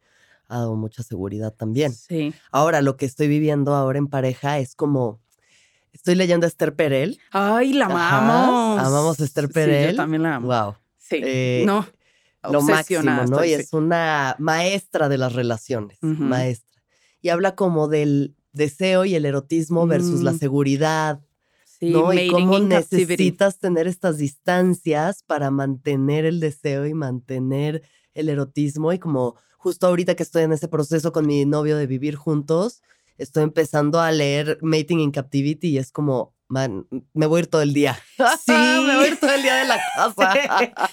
[0.48, 1.92] ha dado mucha seguridad también.
[1.92, 2.34] Sí.
[2.50, 5.20] Ahora, lo que estoy viviendo ahora en pareja es como.
[5.92, 7.20] Estoy leyendo a Esther Perel.
[7.30, 8.80] Ay, la amamos.
[8.80, 9.90] Amamos a Esther Perel.
[9.90, 10.48] Sí, yo también la amo.
[10.48, 10.74] Wow.
[10.98, 11.20] Sí.
[11.22, 11.86] Eh, no.
[12.50, 13.44] Lo máximo, ¿no?
[13.44, 15.98] Y es una maestra de las relaciones.
[16.02, 16.82] Maestra.
[17.22, 20.38] Y habla como del deseo y el erotismo versus la mm.
[20.38, 21.20] seguridad.
[21.64, 22.12] Sí, ¿no?
[22.12, 27.82] Y cómo necesitas tener estas distancias para mantener el deseo y mantener
[28.14, 31.86] el erotismo y como justo ahorita que estoy en ese proceso con mi novio de
[31.86, 32.82] vivir juntos,
[33.16, 37.46] estoy empezando a leer Mating in Captivity y es como, man, me voy a ir
[37.46, 37.98] todo el día.
[38.44, 40.90] Sí, me voy a ir todo el día de la casa.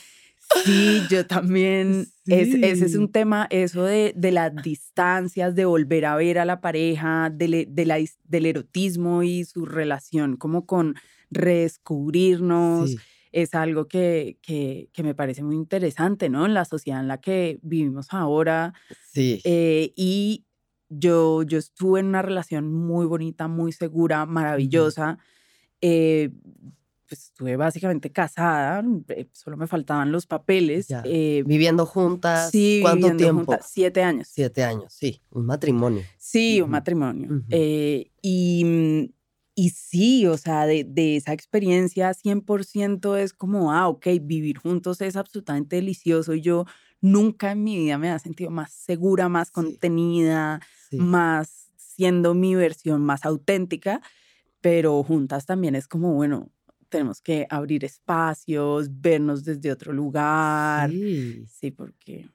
[0.64, 2.08] Sí, yo también.
[2.26, 6.62] ese es un tema, eso de, de, las distancias, de volver a ver a la
[6.62, 10.96] pareja, de, de la, del erotismo y su relación, como con
[11.30, 12.96] redescubrirnos
[13.32, 16.46] es algo que, que, me parece muy interesante, ¿no?
[16.46, 18.74] En la sociedad en la que vivimos ahora.
[19.12, 19.42] Sí.
[19.44, 20.46] Eh, y
[20.90, 25.18] yo, yo estuve en una relación muy bonita, muy segura, maravillosa.
[25.80, 26.30] Eh,
[27.08, 30.88] pues estuve básicamente casada, eh, solo me faltaban los papeles.
[31.04, 32.52] viviendo juntas.
[32.52, 33.58] Sí, ¿Cuánto tiempo?
[33.62, 34.30] siete años.
[34.32, 36.04] Siete años, sí, un matrimonio.
[36.18, 37.44] Sí, un matrimonio.
[38.22, 39.21] y mm, y
[39.70, 45.16] sí, o sea, de, de, esa experiencia 100% es como, ah, ok, vivir juntos es
[45.16, 46.66] absolutamente delicioso y yo
[47.02, 53.02] nunca en mi vida me he sentido más segura, más contenida, más siendo mi versión
[53.02, 54.02] más auténtica,
[54.62, 56.52] pero juntas también es como, bueno,
[56.90, 60.90] tenemos que abrir espacios, vernos desde otro lugar.
[60.92, 62.30] Sí, sí porque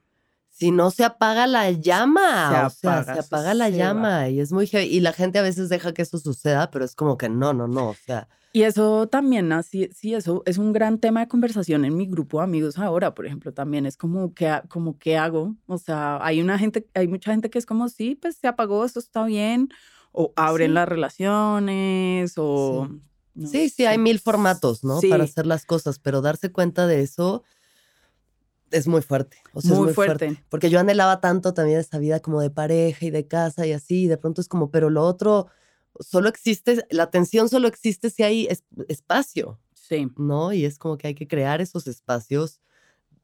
[0.59, 4.67] si no se apaga la llama, se apaga, se apaga la llama y es muy
[4.73, 7.69] y la gente a veces deja que eso suceda, pero es como que no, no,
[7.69, 8.27] no, o sea.
[8.55, 12.39] Y eso también, así, sí, eso es un gran tema de conversación en mi grupo
[12.39, 16.41] de amigos ahora, por ejemplo, también es como que, como qué hago, o sea, hay
[16.41, 19.69] una gente, hay mucha gente que es como sí, pues se apagó, eso está bien,
[20.11, 22.89] o abren las relaciones, o
[23.45, 25.01] sí, sí, hay mil formatos, ¿no?
[25.07, 27.45] Para hacer las cosas, pero darse cuenta de eso
[28.71, 29.39] es muy fuerte.
[29.53, 30.43] O sea, muy, es muy fuerte.
[30.49, 34.05] Porque yo anhelaba tanto también esta vida como de pareja y de casa y así,
[34.05, 35.49] y de pronto es como, pero lo otro
[36.01, 38.49] solo existe, la atención solo existe si hay
[38.89, 39.61] espacio.
[39.73, 40.09] Sí.
[40.17, 40.53] ¿No?
[40.53, 42.61] Y es como que hay que crear esos espacios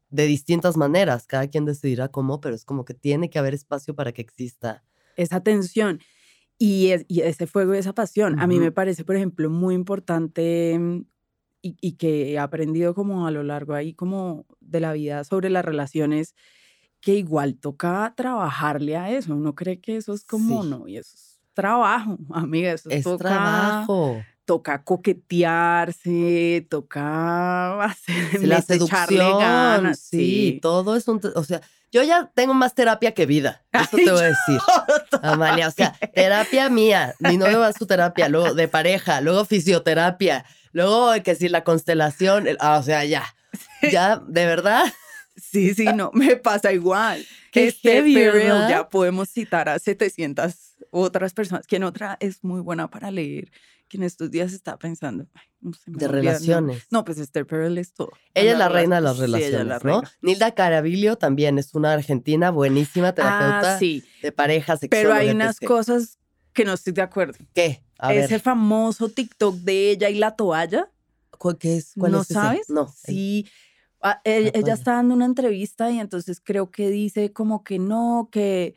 [0.09, 1.27] de distintas maneras.
[1.27, 4.83] Cada quien decidirá cómo, pero es como que tiene que haber espacio para que exista.
[5.17, 5.99] Esa atención
[6.57, 8.39] y, ese fuego y esa pasión.
[8.39, 10.79] A mí me parece, por ejemplo, muy importante
[11.63, 15.49] mm, y, que he aprendido como a lo largo ahí como de la vida sobre
[15.49, 16.35] las relaciones,
[16.99, 19.35] que igual toca trabajarle a eso.
[19.35, 23.29] Uno cree que eso es como, no, y eso es trabajo, amiga, eso es toca,
[23.29, 24.23] trabajo.
[24.45, 31.61] Toca coquetearse, toca hacer la seducción, sí, todo es un, o sea,
[31.93, 33.63] yo ya tengo más terapia que vida.
[33.71, 34.59] Eso te voy a decir.
[35.21, 37.13] Amalia, o sea, terapia mía.
[37.19, 41.63] Mi novio va a su terapia, luego de pareja, luego fisioterapia, Luego, que si la
[41.63, 43.23] constelación, ah, o sea, ya,
[43.91, 44.83] ya, de verdad.
[45.35, 47.25] Sí, sí, no, me pasa igual.
[47.51, 50.53] Que este Perel ya podemos citar a 700
[50.91, 51.65] otras personas.
[51.65, 53.51] Quien otra es muy buena para leer,
[53.87, 55.25] que en estos días estaba pensando.
[55.33, 56.85] ay, no sé, De el relaciones.
[56.91, 58.11] No, pues Esther Perel es todo.
[58.33, 60.03] Ella es la Hablar reina de las sí, ella relaciones, la ¿no?
[60.21, 64.03] Nilda Caravillo también es una argentina buenísima terapeuta Ah, sí.
[64.21, 66.19] de parejas, Pero hay unas cosas
[66.53, 67.39] que no estoy de acuerdo.
[67.55, 67.81] ¿Qué?
[67.99, 70.89] A Ese ver, famoso TikTok de ella y la toalla.
[71.37, 71.93] ¿cu- ¿qué es?
[71.97, 72.33] ¿Cuál ¿No es ese?
[72.33, 72.69] sabes?
[72.69, 72.93] No.
[73.03, 73.47] Sí.
[74.01, 77.79] Ah, e- La ella está dando una entrevista y entonces creo que dice como que
[77.79, 78.75] no, que,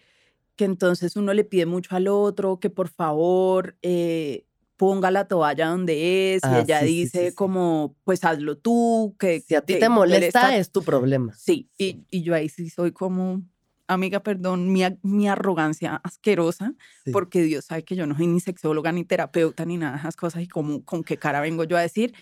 [0.54, 5.68] que entonces uno le pide mucho al otro, que por favor eh, ponga la toalla
[5.68, 6.44] donde es.
[6.44, 7.34] Ah, y ella sí, sí, dice sí, sí.
[7.34, 11.32] como, pues hazlo tú, que Si a ti te molesta, está- es tu problema.
[11.34, 12.04] Sí, Sí.
[12.10, 13.42] Y, y yo ahí sí soy como,
[13.88, 17.12] amiga, perdón, mi, mi arrogancia asquerosa, Sí.
[17.12, 20.16] porque Dios sabe que yo no soy ni sexóloga, ni terapeuta, ni nada de esas
[20.16, 22.12] cosas, y como, con qué cara vengo yo a decir,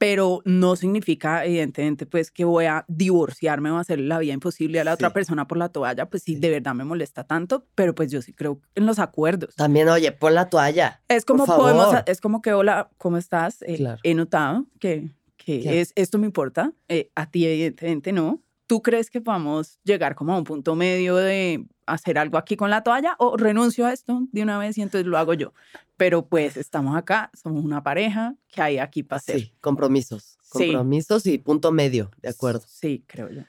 [0.00, 4.84] pero no significa, evidentemente, pues que voy a divorciarme o hacerle la vida imposible a
[4.84, 6.40] la otra persona por la toalla, pues sí, Sí.
[6.40, 9.56] de verdad me molesta tanto, pero pues yo sí creo en los acuerdos.
[9.56, 11.02] También, oye, pon la toalla.
[11.08, 12.04] Es como Por podemos, favor.
[12.06, 13.60] es como que, hola, ¿cómo estás?
[13.62, 13.98] Eh, Claro.
[14.04, 18.40] He notado que, que es, esto me importa, eh, a ti evidentemente no.
[18.68, 22.68] ¿Tú crees que podamos llegar como a un punto medio de hacer algo aquí con
[22.68, 25.54] la toalla o renuncio a esto de una vez y entonces lo hago yo?
[25.96, 29.40] Pero pues estamos acá, somos una pareja, que hay aquí para hacer?
[29.40, 30.36] Sí, compromisos.
[30.42, 30.66] Sí.
[30.66, 32.62] Compromisos y punto medio, de acuerdo.
[32.66, 33.42] Sí, creo yo.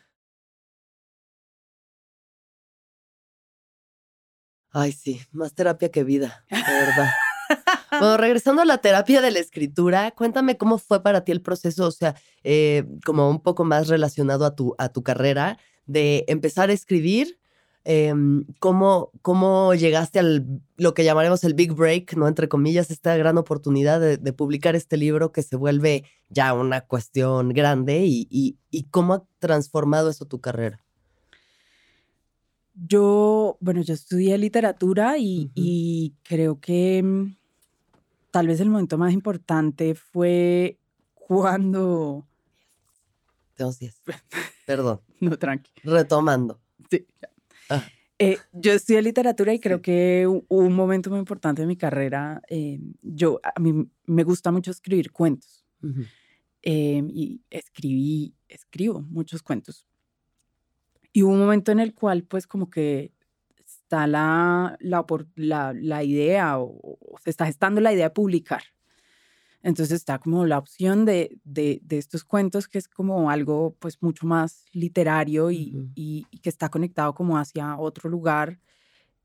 [4.71, 7.10] Ay, sí, más terapia que vida, de verdad.
[7.99, 11.88] Bueno, regresando a la terapia de la escritura, cuéntame cómo fue para ti el proceso,
[11.88, 16.69] o sea, eh, como un poco más relacionado a tu, a tu carrera, de empezar
[16.69, 17.39] a escribir,
[17.83, 20.45] em, cómo, cómo llegaste al
[20.77, 22.27] lo que llamaremos el big break, ¿no?
[22.27, 26.81] Entre comillas, esta gran oportunidad de, de publicar este libro que se vuelve ya una
[26.81, 30.83] cuestión grande y, y, y cómo ha transformado eso tu carrera.
[32.75, 37.38] Yo, bueno, yo estudié literatura y creo que mm,
[38.32, 40.78] tal vez el momento más importante fue
[41.15, 42.26] cuando...
[43.56, 44.02] Tenemos 10.
[44.65, 45.72] Perdón, No, tranqui.
[45.84, 46.60] retomando.
[46.89, 47.06] Sí.
[47.70, 47.84] Ah.
[48.18, 49.84] Eh, yo estudié literatura y creo Sí.
[49.84, 52.42] que hubo un momento muy importante en mi carrera.
[52.50, 55.65] eh, yo, a mí me gusta mucho escribir cuentos
[56.62, 59.88] eh, y escribí, escribo muchos cuentos.
[61.13, 63.12] Y hubo un momento en el cual, pues, como que
[63.89, 65.04] está la, la,
[65.36, 68.62] la, la idea o, o se está gestando la idea de publicar.
[69.63, 73.97] Entonces está como la opción de, de, de estos cuentos que es como algo pues
[74.02, 78.60] mucho más literario y- y que está conectado como hacia otro lugar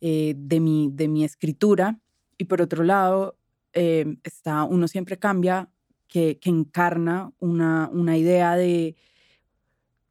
[0.00, 2.00] eh, de, mi, de mi escritura.
[2.38, 3.36] Y por otro lado
[3.74, 5.68] eh, está Uno siempre cambia,
[6.08, 8.96] que, que encarna una, una idea de,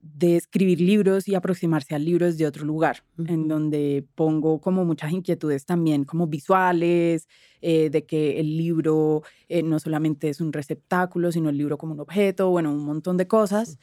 [0.03, 5.13] de escribir libros y aproximarse al libro desde otro lugar, en donde pongo como muchas
[5.13, 7.27] inquietudes también como visuales,
[7.61, 11.93] eh, de que el libro eh, no solamente es un receptáculo, sino el libro como
[11.93, 13.79] un objeto, bueno, un montón de cosas.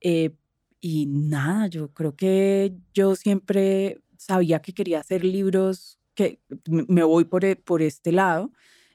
[0.00, 0.34] Eh,
[0.80, 7.24] y nada, yo creo que yo siempre sabía que quería hacer libros que me voy
[7.24, 8.50] por, por este lado,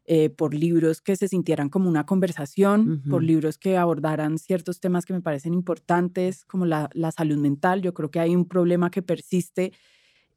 [0.08, 5.06] eh, por libros que se sintieran como una conversación, por libros que abordaran ciertos temas
[5.06, 7.82] que me parecen importantes, como la, la salud mental.
[7.82, 9.72] Yo creo que hay un problema que persiste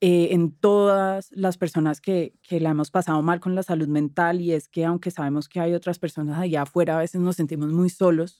[0.01, 4.41] eh, en todas las personas que, que la hemos pasado mal con la salud mental
[4.41, 7.73] y es que aunque sabemos que hay otras personas allá afuera, a veces nos sentimos
[7.73, 8.39] muy solos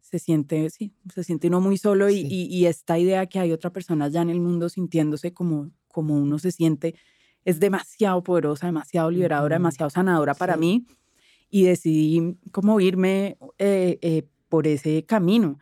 [0.00, 2.26] se siente, sí, se siente uno muy solo y, Sí.
[2.30, 6.14] y- y esta idea que hay otra persona allá en el mundo sintiéndose como, como
[6.16, 6.94] uno se siente
[7.48, 9.60] es demasiado poderosa, demasiado liberadora, Ujú.
[9.62, 10.60] demasiado sanadora para Sí.
[10.60, 10.86] mí
[11.50, 15.58] y decidí como irme eh, eh, por ese camino.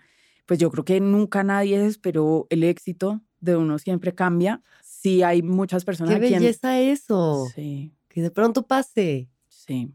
[0.47, 4.63] Pues yo creo que nunca nadie esperó el éxito de uno siempre cambia.
[4.83, 7.47] Sí hay muchas personas Qué quien- belleza eso.
[7.55, 9.29] Sí, Que de pronto pase.
[9.49, 9.93] sí.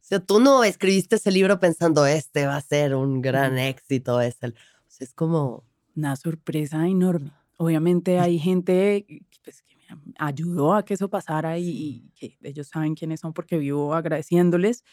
[0.00, 4.20] O sea, tú no escribiste ese libro pensando, este va a ser un gran éxito.
[4.22, 7.30] Es, el, o sea, es como, una sorpresa enorme.
[7.58, 9.04] Obviamente hay gente
[9.44, 9.76] pues, que
[10.18, 14.84] ayudó a que eso pasara y, y que ellos saben quiénes son porque vivo agradeciéndoles,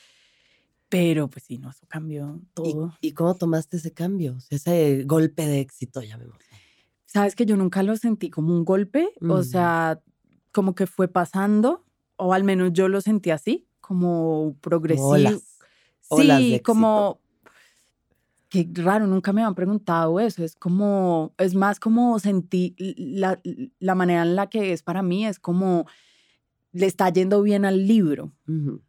[0.90, 2.94] pero pues sí, no, eso cambió ¿y, todo.
[3.02, 4.34] y cómo tomaste ese cambio?
[4.38, 6.40] O ese golpe de éxito, llamémoslo.
[7.06, 9.44] Sabes que yo nunca lo sentí como un golpe, o Mm.
[9.44, 10.02] sea,
[10.52, 11.86] como que fue pasando,
[12.18, 15.10] o al menos yo lo sentí así, como progresivo.
[15.10, 15.58] Olas.
[16.10, 17.20] olas Sí, como
[18.56, 20.44] qué raro, nunca me han preguntado eso.
[20.44, 23.40] Es como, es más como sentí la,
[23.80, 25.86] la manera en la que es para mí, es como
[26.72, 28.32] le está yendo bien al libro.
[28.48, 28.82] Ujú,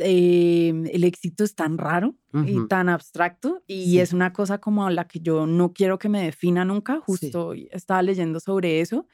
[0.00, 2.14] Eh, el éxito es tan raro
[2.46, 2.68] y ujú.
[2.68, 3.98] tan abstracto y Sí.
[4.00, 6.96] es una cosa como la que yo no quiero que me defina nunca.
[6.98, 7.02] Sí.
[7.06, 9.06] Justo hoy estaba leyendo sobre eso,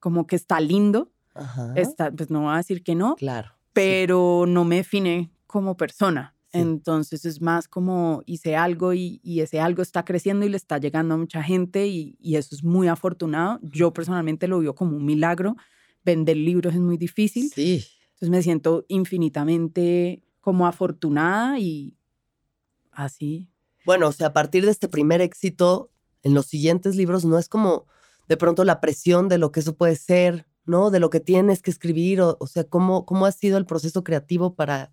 [0.00, 1.72] como que está lindo, Ajá.
[1.76, 3.50] está, pues no voy a decir que no, Claro.
[3.50, 3.70] sí.
[3.74, 6.33] pero no me define como persona.
[6.54, 11.14] Entonces es más como hice algo y, ese algo está creciendo y le está llegando
[11.14, 13.58] a mucha gente y, eso es muy afortunado.
[13.62, 15.56] Yo personalmente lo veo como un milagro.
[16.04, 17.50] Vender libros es muy difícil.
[17.52, 17.84] Sí.
[18.12, 21.96] Entonces me siento infinitamente como afortunada y
[22.92, 23.48] así.
[23.84, 25.90] Bueno, o sea, a partir de este primer éxito,
[26.22, 27.86] en los siguientes libros no es como
[28.28, 30.92] de pronto la presión de lo que eso puede ser, ¿no?
[30.92, 34.04] De lo que tienes que escribir, o, o sea, ¿cómo, cómo ha sido el proceso
[34.04, 34.92] creativo para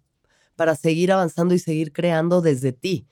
[0.56, 3.08] para seguir avanzando y seguir creando desde ti,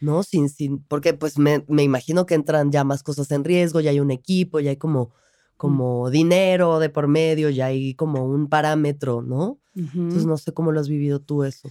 [0.00, 0.22] ¿no?
[0.22, 4.00] Sin, sin, porque pues me, imagino que entran ya más cosas en riesgo, ya hay
[4.00, 5.56] un equipo, ya hay como, mm.
[5.56, 9.58] como dinero de por medio, ya hay como un parámetro, ¿no?
[9.74, 11.70] Entonces no sé cómo lo has vivido tú eso.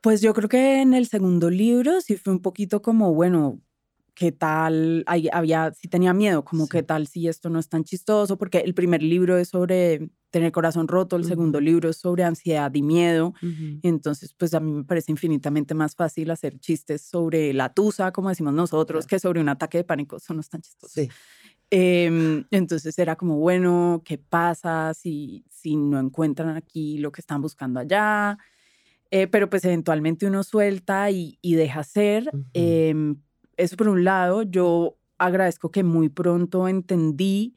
[0.00, 3.60] Pues yo creo que en el segundo libro sí fue un poquito como, bueno,
[4.16, 8.38] qué tal, había, sí tenía miedo, como qué tal si esto no es tan chistoso,
[8.38, 12.72] porque el primer libro es sobre tener corazón roto, el segundo libro es sobre ansiedad
[12.74, 13.34] y miedo,
[13.82, 18.30] entonces pues a mí me parece infinitamente más fácil hacer chistes sobre la tusa, como
[18.30, 20.98] decimos nosotros, que sobre un ataque de pánico, eso no es tan chistoso.
[21.68, 27.42] Em, entonces era como, bueno, ¿qué pasa si, si no encuentran aquí lo que están
[27.42, 28.38] buscando allá?
[29.10, 32.30] Eh, pero pues eventualmente uno suelta y, deja ser
[33.56, 37.54] eso por un lado, yo agradezco que muy pronto entendí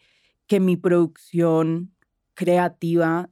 [0.47, 1.93] que mi producción
[2.33, 3.29] creativa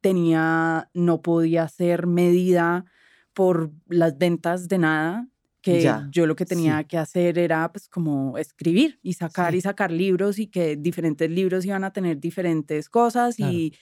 [0.00, 2.84] tenía, no podía ser medida
[3.34, 5.28] por las ventas de nada,
[5.66, 9.90] que yo lo que tenía que hacer era pues como escribir y sacar y sacar
[9.90, 13.72] libros y que diferentes libros iban a tener diferentes cosas y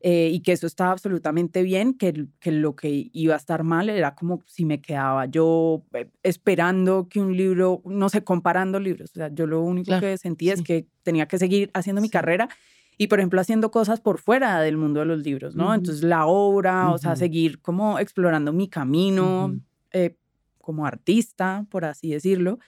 [0.00, 3.88] eh, y que eso estaba absolutamente bien, que, que lo que iba a estar mal
[3.88, 9.12] era como si me quedaba yo eh, esperando que un libro, no sé, comparando libros.
[9.12, 12.50] O sea, yo lo único que sentía es que tenía que seguir haciendo mi carrera
[12.98, 15.72] y, por ejemplo, haciendo cosas por fuera del mundo de los libros, ¿no?
[15.72, 19.58] Entonces, la obra, o sea, seguir como explorando mi camino
[19.92, 20.16] eh,
[20.62, 22.58] como artista, por así decirlo.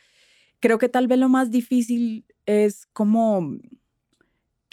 [0.61, 3.57] Creo que tal vez lo más difícil es como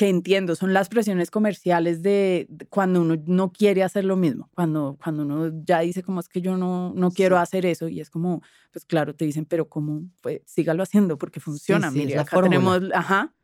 [0.02, 4.98] que entiendo, son las presiones comerciales de, cuando uno no quiere hacer lo mismo, cuando,
[5.00, 8.10] cuando uno ya dice como es que yo no, no quiero hacer eso y es
[8.10, 8.42] como,
[8.72, 10.02] pues claro, te dicen, pero ¿cómo?
[10.22, 13.36] Pues sígalo haciendo porque funciona, mire, acá tenemos, ajá,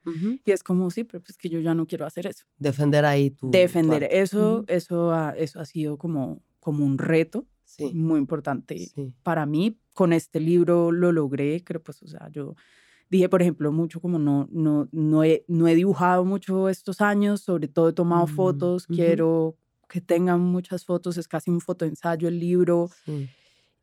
[0.44, 2.46] y es como, sí, pero pues que yo ya no quiero hacer eso.
[2.58, 3.52] Defender ahí tu...
[3.52, 7.46] Defender, eso, eso, ha, eso ha sido como, como un reto
[7.94, 8.92] muy importante
[9.24, 9.80] para mí.
[9.94, 12.56] Con este libro lo logré, creo pues, o sea, yo
[13.10, 17.42] dije, por ejemplo, mucho como no, no, no, he, no he dibujado mucho estos años,
[17.42, 19.58] sobre todo he tomado mm, fotos, quiero
[19.88, 22.90] que tengan muchas fotos, es casi un fotoensayo el libro.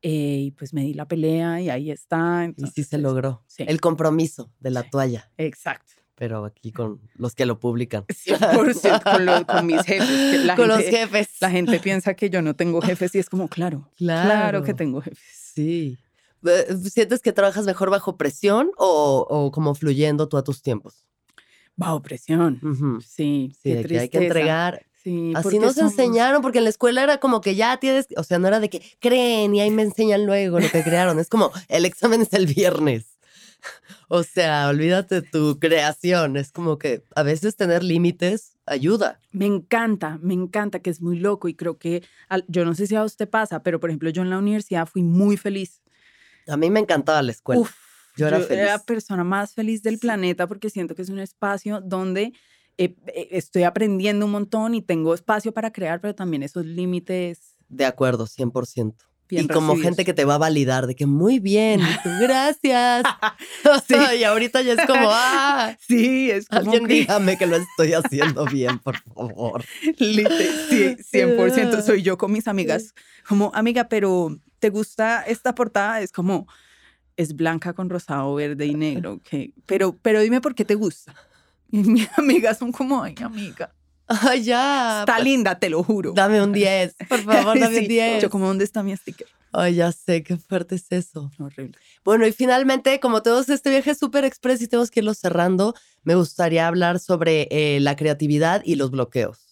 [0.06, 2.52] Eh, y pues me di la pelea y ahí está.
[2.56, 3.42] y sí se logró.
[3.56, 5.32] El compromiso de la toalla.
[5.38, 6.03] Exacto.
[6.16, 8.04] Pero aquí con los que lo publican.
[8.06, 10.50] 100% con, con mis jefes.
[10.56, 11.28] con los jefes.
[11.40, 14.74] La gente piensa que yo no tengo jefes y es como, claro, claro, claro que
[14.74, 15.52] tengo jefes.
[15.54, 15.98] Sí.
[16.90, 21.06] ¿Sientes que trabajas mejor bajo presión o, como fluyendo tú a tus tiempos?
[21.74, 22.60] Bajo presión,
[23.04, 23.52] sí.
[23.62, 24.86] Sí, hay que entregar.
[25.02, 28.38] Sí, Así nos enseñaron, porque en la escuela era como que ya tienes, o sea,
[28.38, 31.18] no era de que creen y ahí me enseñan luego lo que crearon.
[31.18, 33.13] Es como, el examen es el viernes.
[34.08, 36.36] O sea, olvídate de tu creación.
[36.36, 39.20] Es como que a veces tener límites ayuda.
[39.32, 42.02] Me encanta, me encanta, que es muy loco y creo que,
[42.46, 45.02] yo no sé si a usted pasa, pero por ejemplo, yo en la universidad fui
[45.02, 45.84] muy feliz
[46.48, 47.62] a mí me encantaba la escuela.
[48.16, 52.32] yo era la persona más feliz del planeta porque siento que es un espacio donde
[52.76, 57.56] eh, eh, estoy aprendiendo un montón y tengo espacio para crear, pero también esos límites.
[57.68, 58.94] De acuerdo, 100%.
[59.30, 61.80] Y como gente que te va a validar de que muy bien,
[62.20, 63.04] gracias.
[63.88, 63.94] sí.
[64.20, 68.44] y ahorita ya es como, ah, sí, es como alguien dígame que lo estoy haciendo
[68.46, 69.64] bien, por favor.
[69.98, 72.94] sí, 100% soy yo con mis amigas.
[73.26, 76.00] Como, amiga, pero ¿te gusta esta portada?
[76.00, 76.46] Es como,
[77.16, 79.20] es blanca con rosado, verde y negro.
[79.24, 81.14] que Pero, pero dime por qué te gusta.
[81.70, 83.73] Y mis amigas son como, ay, amiga.
[84.30, 85.00] Ay, ya.
[85.00, 86.12] Está pues, linda, te lo juro.
[86.12, 88.22] Dame un 10, por favor, dame un 10.
[88.22, 89.26] Yo como, ¿dónde está mi sticker?
[89.52, 91.30] Ay, ya sé, qué fuerte es eso.
[91.38, 91.78] Horrible.
[92.04, 95.74] Bueno, y finalmente, como todos este viaje es súper express y tenemos que irlo cerrando,
[96.02, 99.44] me gustaría hablar sobre eh, la creatividad y los bloqueos.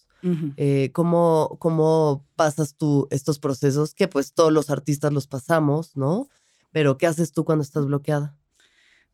[0.55, 6.29] Eh, ¿cómo, ¿Cómo pasas tú estos procesos que pues todos los artistas los pasamos, ¿no?
[6.71, 8.33] Pero ¿qué haces tú cuando estás bloqueada?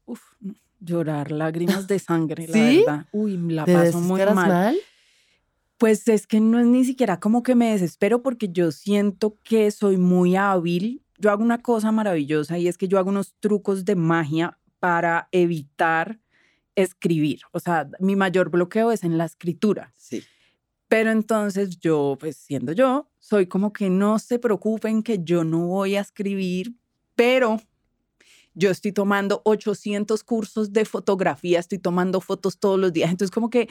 [0.05, 0.21] Uf,
[0.79, 3.05] llorar, lágrimas de sangre, la verdad.
[3.11, 4.35] Uy, la paso muy mal.
[4.35, 4.79] mal.
[5.79, 9.71] Pues es que no es ni siquiera como que me desespero porque yo siento que
[9.71, 11.03] soy muy hábil.
[11.17, 15.29] Yo hago una cosa maravillosa y es que yo hago unos trucos de magia para
[15.31, 16.19] evitar
[16.75, 17.41] escribir.
[17.53, 19.93] O sea, mi mayor bloqueo es en la escritura.
[19.97, 20.23] Sí
[20.89, 25.67] Pero entonces yo, pues siendo yo, soy como que no se preocupen que yo no
[25.67, 26.75] voy a escribir,
[27.15, 27.61] pero
[28.55, 33.11] yo estoy tomando 800 cursos de fotografía, estoy tomando fotos todos los días.
[33.11, 33.69] Entonces como que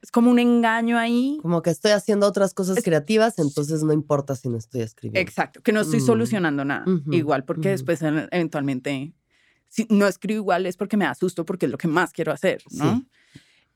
[0.00, 1.38] es como un engaño ahí.
[1.42, 5.20] Como que estoy haciendo otras cosas creativas, entonces no importa si no estoy escribiendo.
[5.28, 6.06] Exacto, que no estoy Mm.
[6.06, 6.84] solucionando nada.
[7.10, 9.12] Igual, porque después eh, eventualmente,
[9.68, 12.62] si no escribo igual es porque me asusto, porque es lo que más quiero hacer,
[12.70, 12.96] ¿no?
[13.00, 13.06] Sí.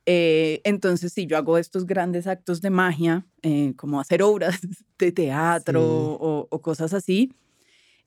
[0.06, 4.58] Eh, entonces, sí, yo hago estos grandes actos de magia, eh, como hacer obras
[4.98, 5.86] de teatro Sí.
[6.20, 7.32] o, o cosas así,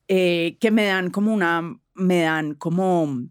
[0.07, 3.27] eh, que me dan como una, me dan como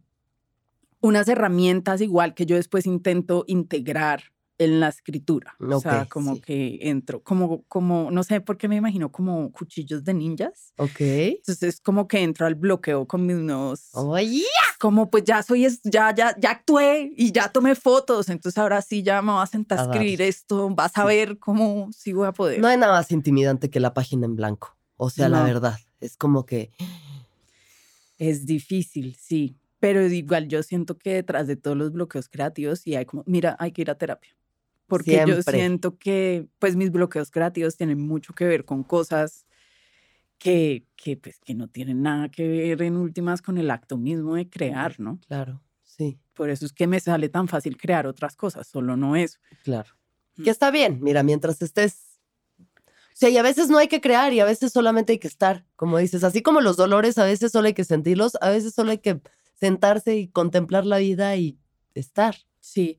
[1.01, 5.55] unas herramientas igual que yo después intento integrar en la escritura.
[5.59, 6.41] o sea, como sí.
[6.41, 10.73] que entro, como, como, no sé por qué me imagino como cuchillos de ninjas.
[10.77, 11.01] Ok.
[11.01, 14.45] Entonces, como que entro al bloqueo con mis nuevos Oye.
[14.79, 18.81] como pues ya soy, es- ya, ya, ya actué y ya tomé fotos, entonces ahora
[18.83, 22.13] sí ya me voy a sentar a A escribir esto, vas a ver cómo sí
[22.13, 22.61] voy a poder.
[22.61, 24.77] No hay nada más intimidante que la página en blanco.
[24.97, 25.45] O sea, la No.
[25.47, 25.77] verdad.
[26.01, 26.71] Es como que.
[28.19, 32.95] Es difícil, sí, pero igual yo siento que detrás de todos los bloqueos creativos sí
[32.95, 34.31] hay como, mira, hay que ir a terapia.
[34.87, 39.47] Porque yo siento que pues mis bloqueos creativos tienen mucho que ver con cosas
[40.39, 44.35] que, que pues que no tienen nada que ver en últimas con el acto mismo
[44.35, 45.19] de crear, ¿no?
[45.27, 45.63] Claro.
[45.83, 49.39] Sí, Por eso es que me sale tan fácil crear otras cosas, solo no eso.
[49.63, 49.91] claro.
[50.37, 50.43] Mm.
[50.43, 50.99] Que está bien.
[51.01, 52.19] Mira, mientras estés.
[52.59, 55.29] O sea, y a veces no hay que crear y a veces solamente hay que
[55.29, 55.65] estar.
[55.77, 58.91] Como dices, así como los dolores, a veces solo hay que sentirlos, a veces solo
[58.91, 59.21] hay que
[59.55, 61.57] sentarse y contemplar la vida y
[61.95, 62.35] estar.
[62.59, 62.99] Sí,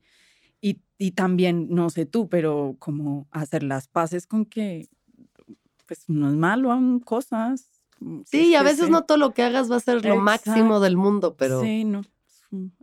[0.70, 4.88] y, y también, no sé tú, pero como hacer las paces con que,
[5.86, 7.70] pues no es malo, aún cosas.
[7.98, 10.80] que Sí, y a veces no todo lo que hagas va a ser lo máximo
[10.80, 12.02] del mundo, pero Sí, no.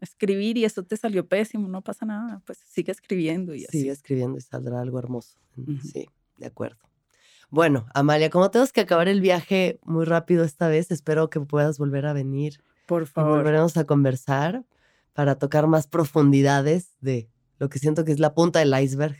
[0.01, 3.79] Escribir y eso te salió pésimo, no pasa nada, pues sigue escribiendo y así.
[3.79, 5.39] sigue escribiendo y saldrá algo hermoso.
[5.81, 6.05] Sí,
[6.37, 6.77] de acuerdo.
[7.49, 11.77] Bueno, Amalia, como tenemos que acabar el viaje muy rápido esta vez, espero que puedas
[11.77, 13.37] volver a venir Por y favor.
[13.37, 14.63] volveremos a conversar
[15.13, 17.29] para tocar más profundidades de
[17.59, 19.17] lo que siento que es la punta del iceberg.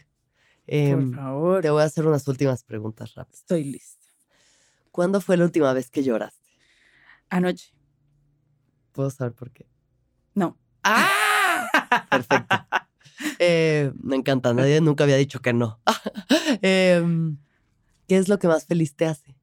[0.68, 1.62] Em, por favor.
[1.62, 3.40] te voy a hacer unas últimas preguntas rápidas.
[3.40, 4.06] Estoy lista.
[4.92, 6.52] ¿Cuándo fue la última vez que lloraste?
[7.30, 7.74] Anoche.
[8.92, 9.68] ¿Puedo saber por qué?
[10.36, 10.58] No.
[10.84, 11.10] ¡Ah!
[12.10, 12.56] Perfecto.
[13.40, 15.80] Eh, me encanta, nadie nunca había dicho que no.
[16.62, 17.38] Em,
[18.08, 19.36] ¿Qué es lo que más feliz te hace?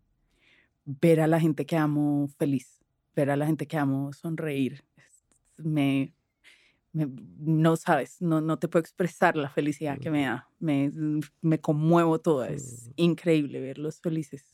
[0.84, 2.82] Ver a la gente que amo feliz,
[3.14, 4.84] ver a la gente que amo sonreír.
[5.56, 6.14] Me,
[6.92, 10.48] me- no sabes, no, no te puedo expresar la felicidad que me da.
[10.58, 10.90] Me,
[11.40, 12.48] me conmuevo toda.
[12.48, 12.92] Es Mm.
[12.96, 14.44] increíble verlos felices.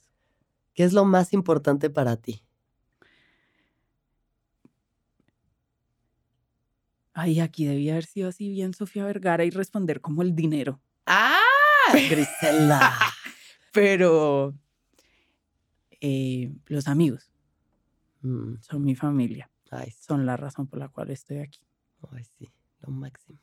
[0.74, 2.43] ¿Qué es lo más importante para ti?
[7.14, 10.80] Ay, aquí debía haber sido así bien Sofía Vergara y responder como el dinero.
[11.07, 11.41] ¡Ah!
[11.93, 12.93] Grisela.
[13.72, 14.55] Pero
[16.01, 17.30] eh, los amigos
[18.22, 21.61] Mm, son mi familia, ay, son la razón por la cual estoy aquí.
[22.12, 23.38] Ay, sí, lo máximo.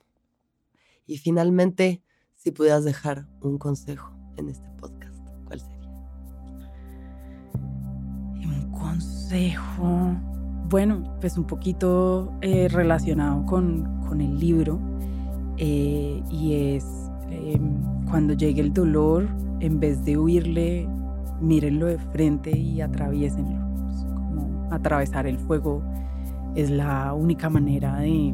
[1.06, 2.02] Y finalmente,
[2.36, 5.90] si pudieras dejar un consejo en este podcast, ¿cuál sería?
[8.46, 10.18] Un consejo,
[10.70, 14.80] bueno, pues un poquito eh, relacionado con, con el libro,
[15.58, 16.86] eh, y es
[17.30, 19.28] em, cuando llegue el dolor,
[19.60, 20.88] en vez de huirle,
[21.40, 23.90] mírenlo de frente y atraviesenlo.
[23.90, 25.84] Es como atravesar el fuego
[26.56, 28.34] es la única manera de,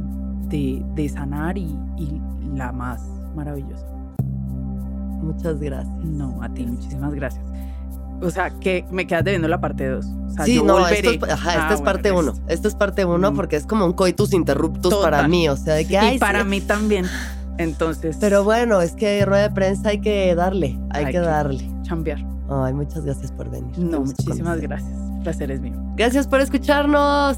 [0.49, 2.21] de- de sanar y, y
[2.55, 3.01] la más
[3.35, 3.85] maravillosa.
[5.21, 5.95] Muchas gracias.
[6.03, 7.43] No, a ti, muchísimas gracias.
[8.21, 10.05] O sea, que me quedas debiendo la parte 2.
[10.05, 11.11] O sea, sí, yo no, volveré.
[11.11, 12.33] esto es, ajá, Ah, esta es bueno, parte pues, uno.
[12.47, 13.35] Esto es parte uno Mm.
[13.35, 15.29] porque es como un coitus interruptus para Total.
[15.29, 15.47] mí.
[15.49, 17.05] O sea, de que ay, Y sí, para mí también.
[17.57, 21.19] Entonces, Pero bueno, es que rueda de prensa hay que darle, hay, Hay que que-
[21.19, 21.69] darle.
[21.83, 22.19] chambear.
[22.49, 23.77] Ay, muchas gracias por venir.
[23.77, 24.91] No, muchísimas gracias.
[25.23, 25.73] Placer es mío.
[25.95, 27.37] Gracias por escucharnos.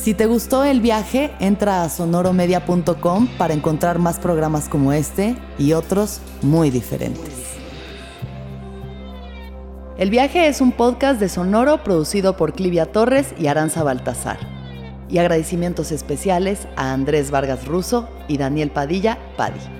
[0.00, 5.74] Si te gustó el viaje, entra a sonoromedia.com para encontrar más programas como este y
[5.74, 7.34] otros muy diferentes.
[9.98, 14.38] El viaje es un podcast de Sonoro producido por Clivia Torres y Aranza Baltasar.
[15.10, 19.79] Y agradecimientos especiales a Andrés Vargas Russo y Daniel Padilla Padi.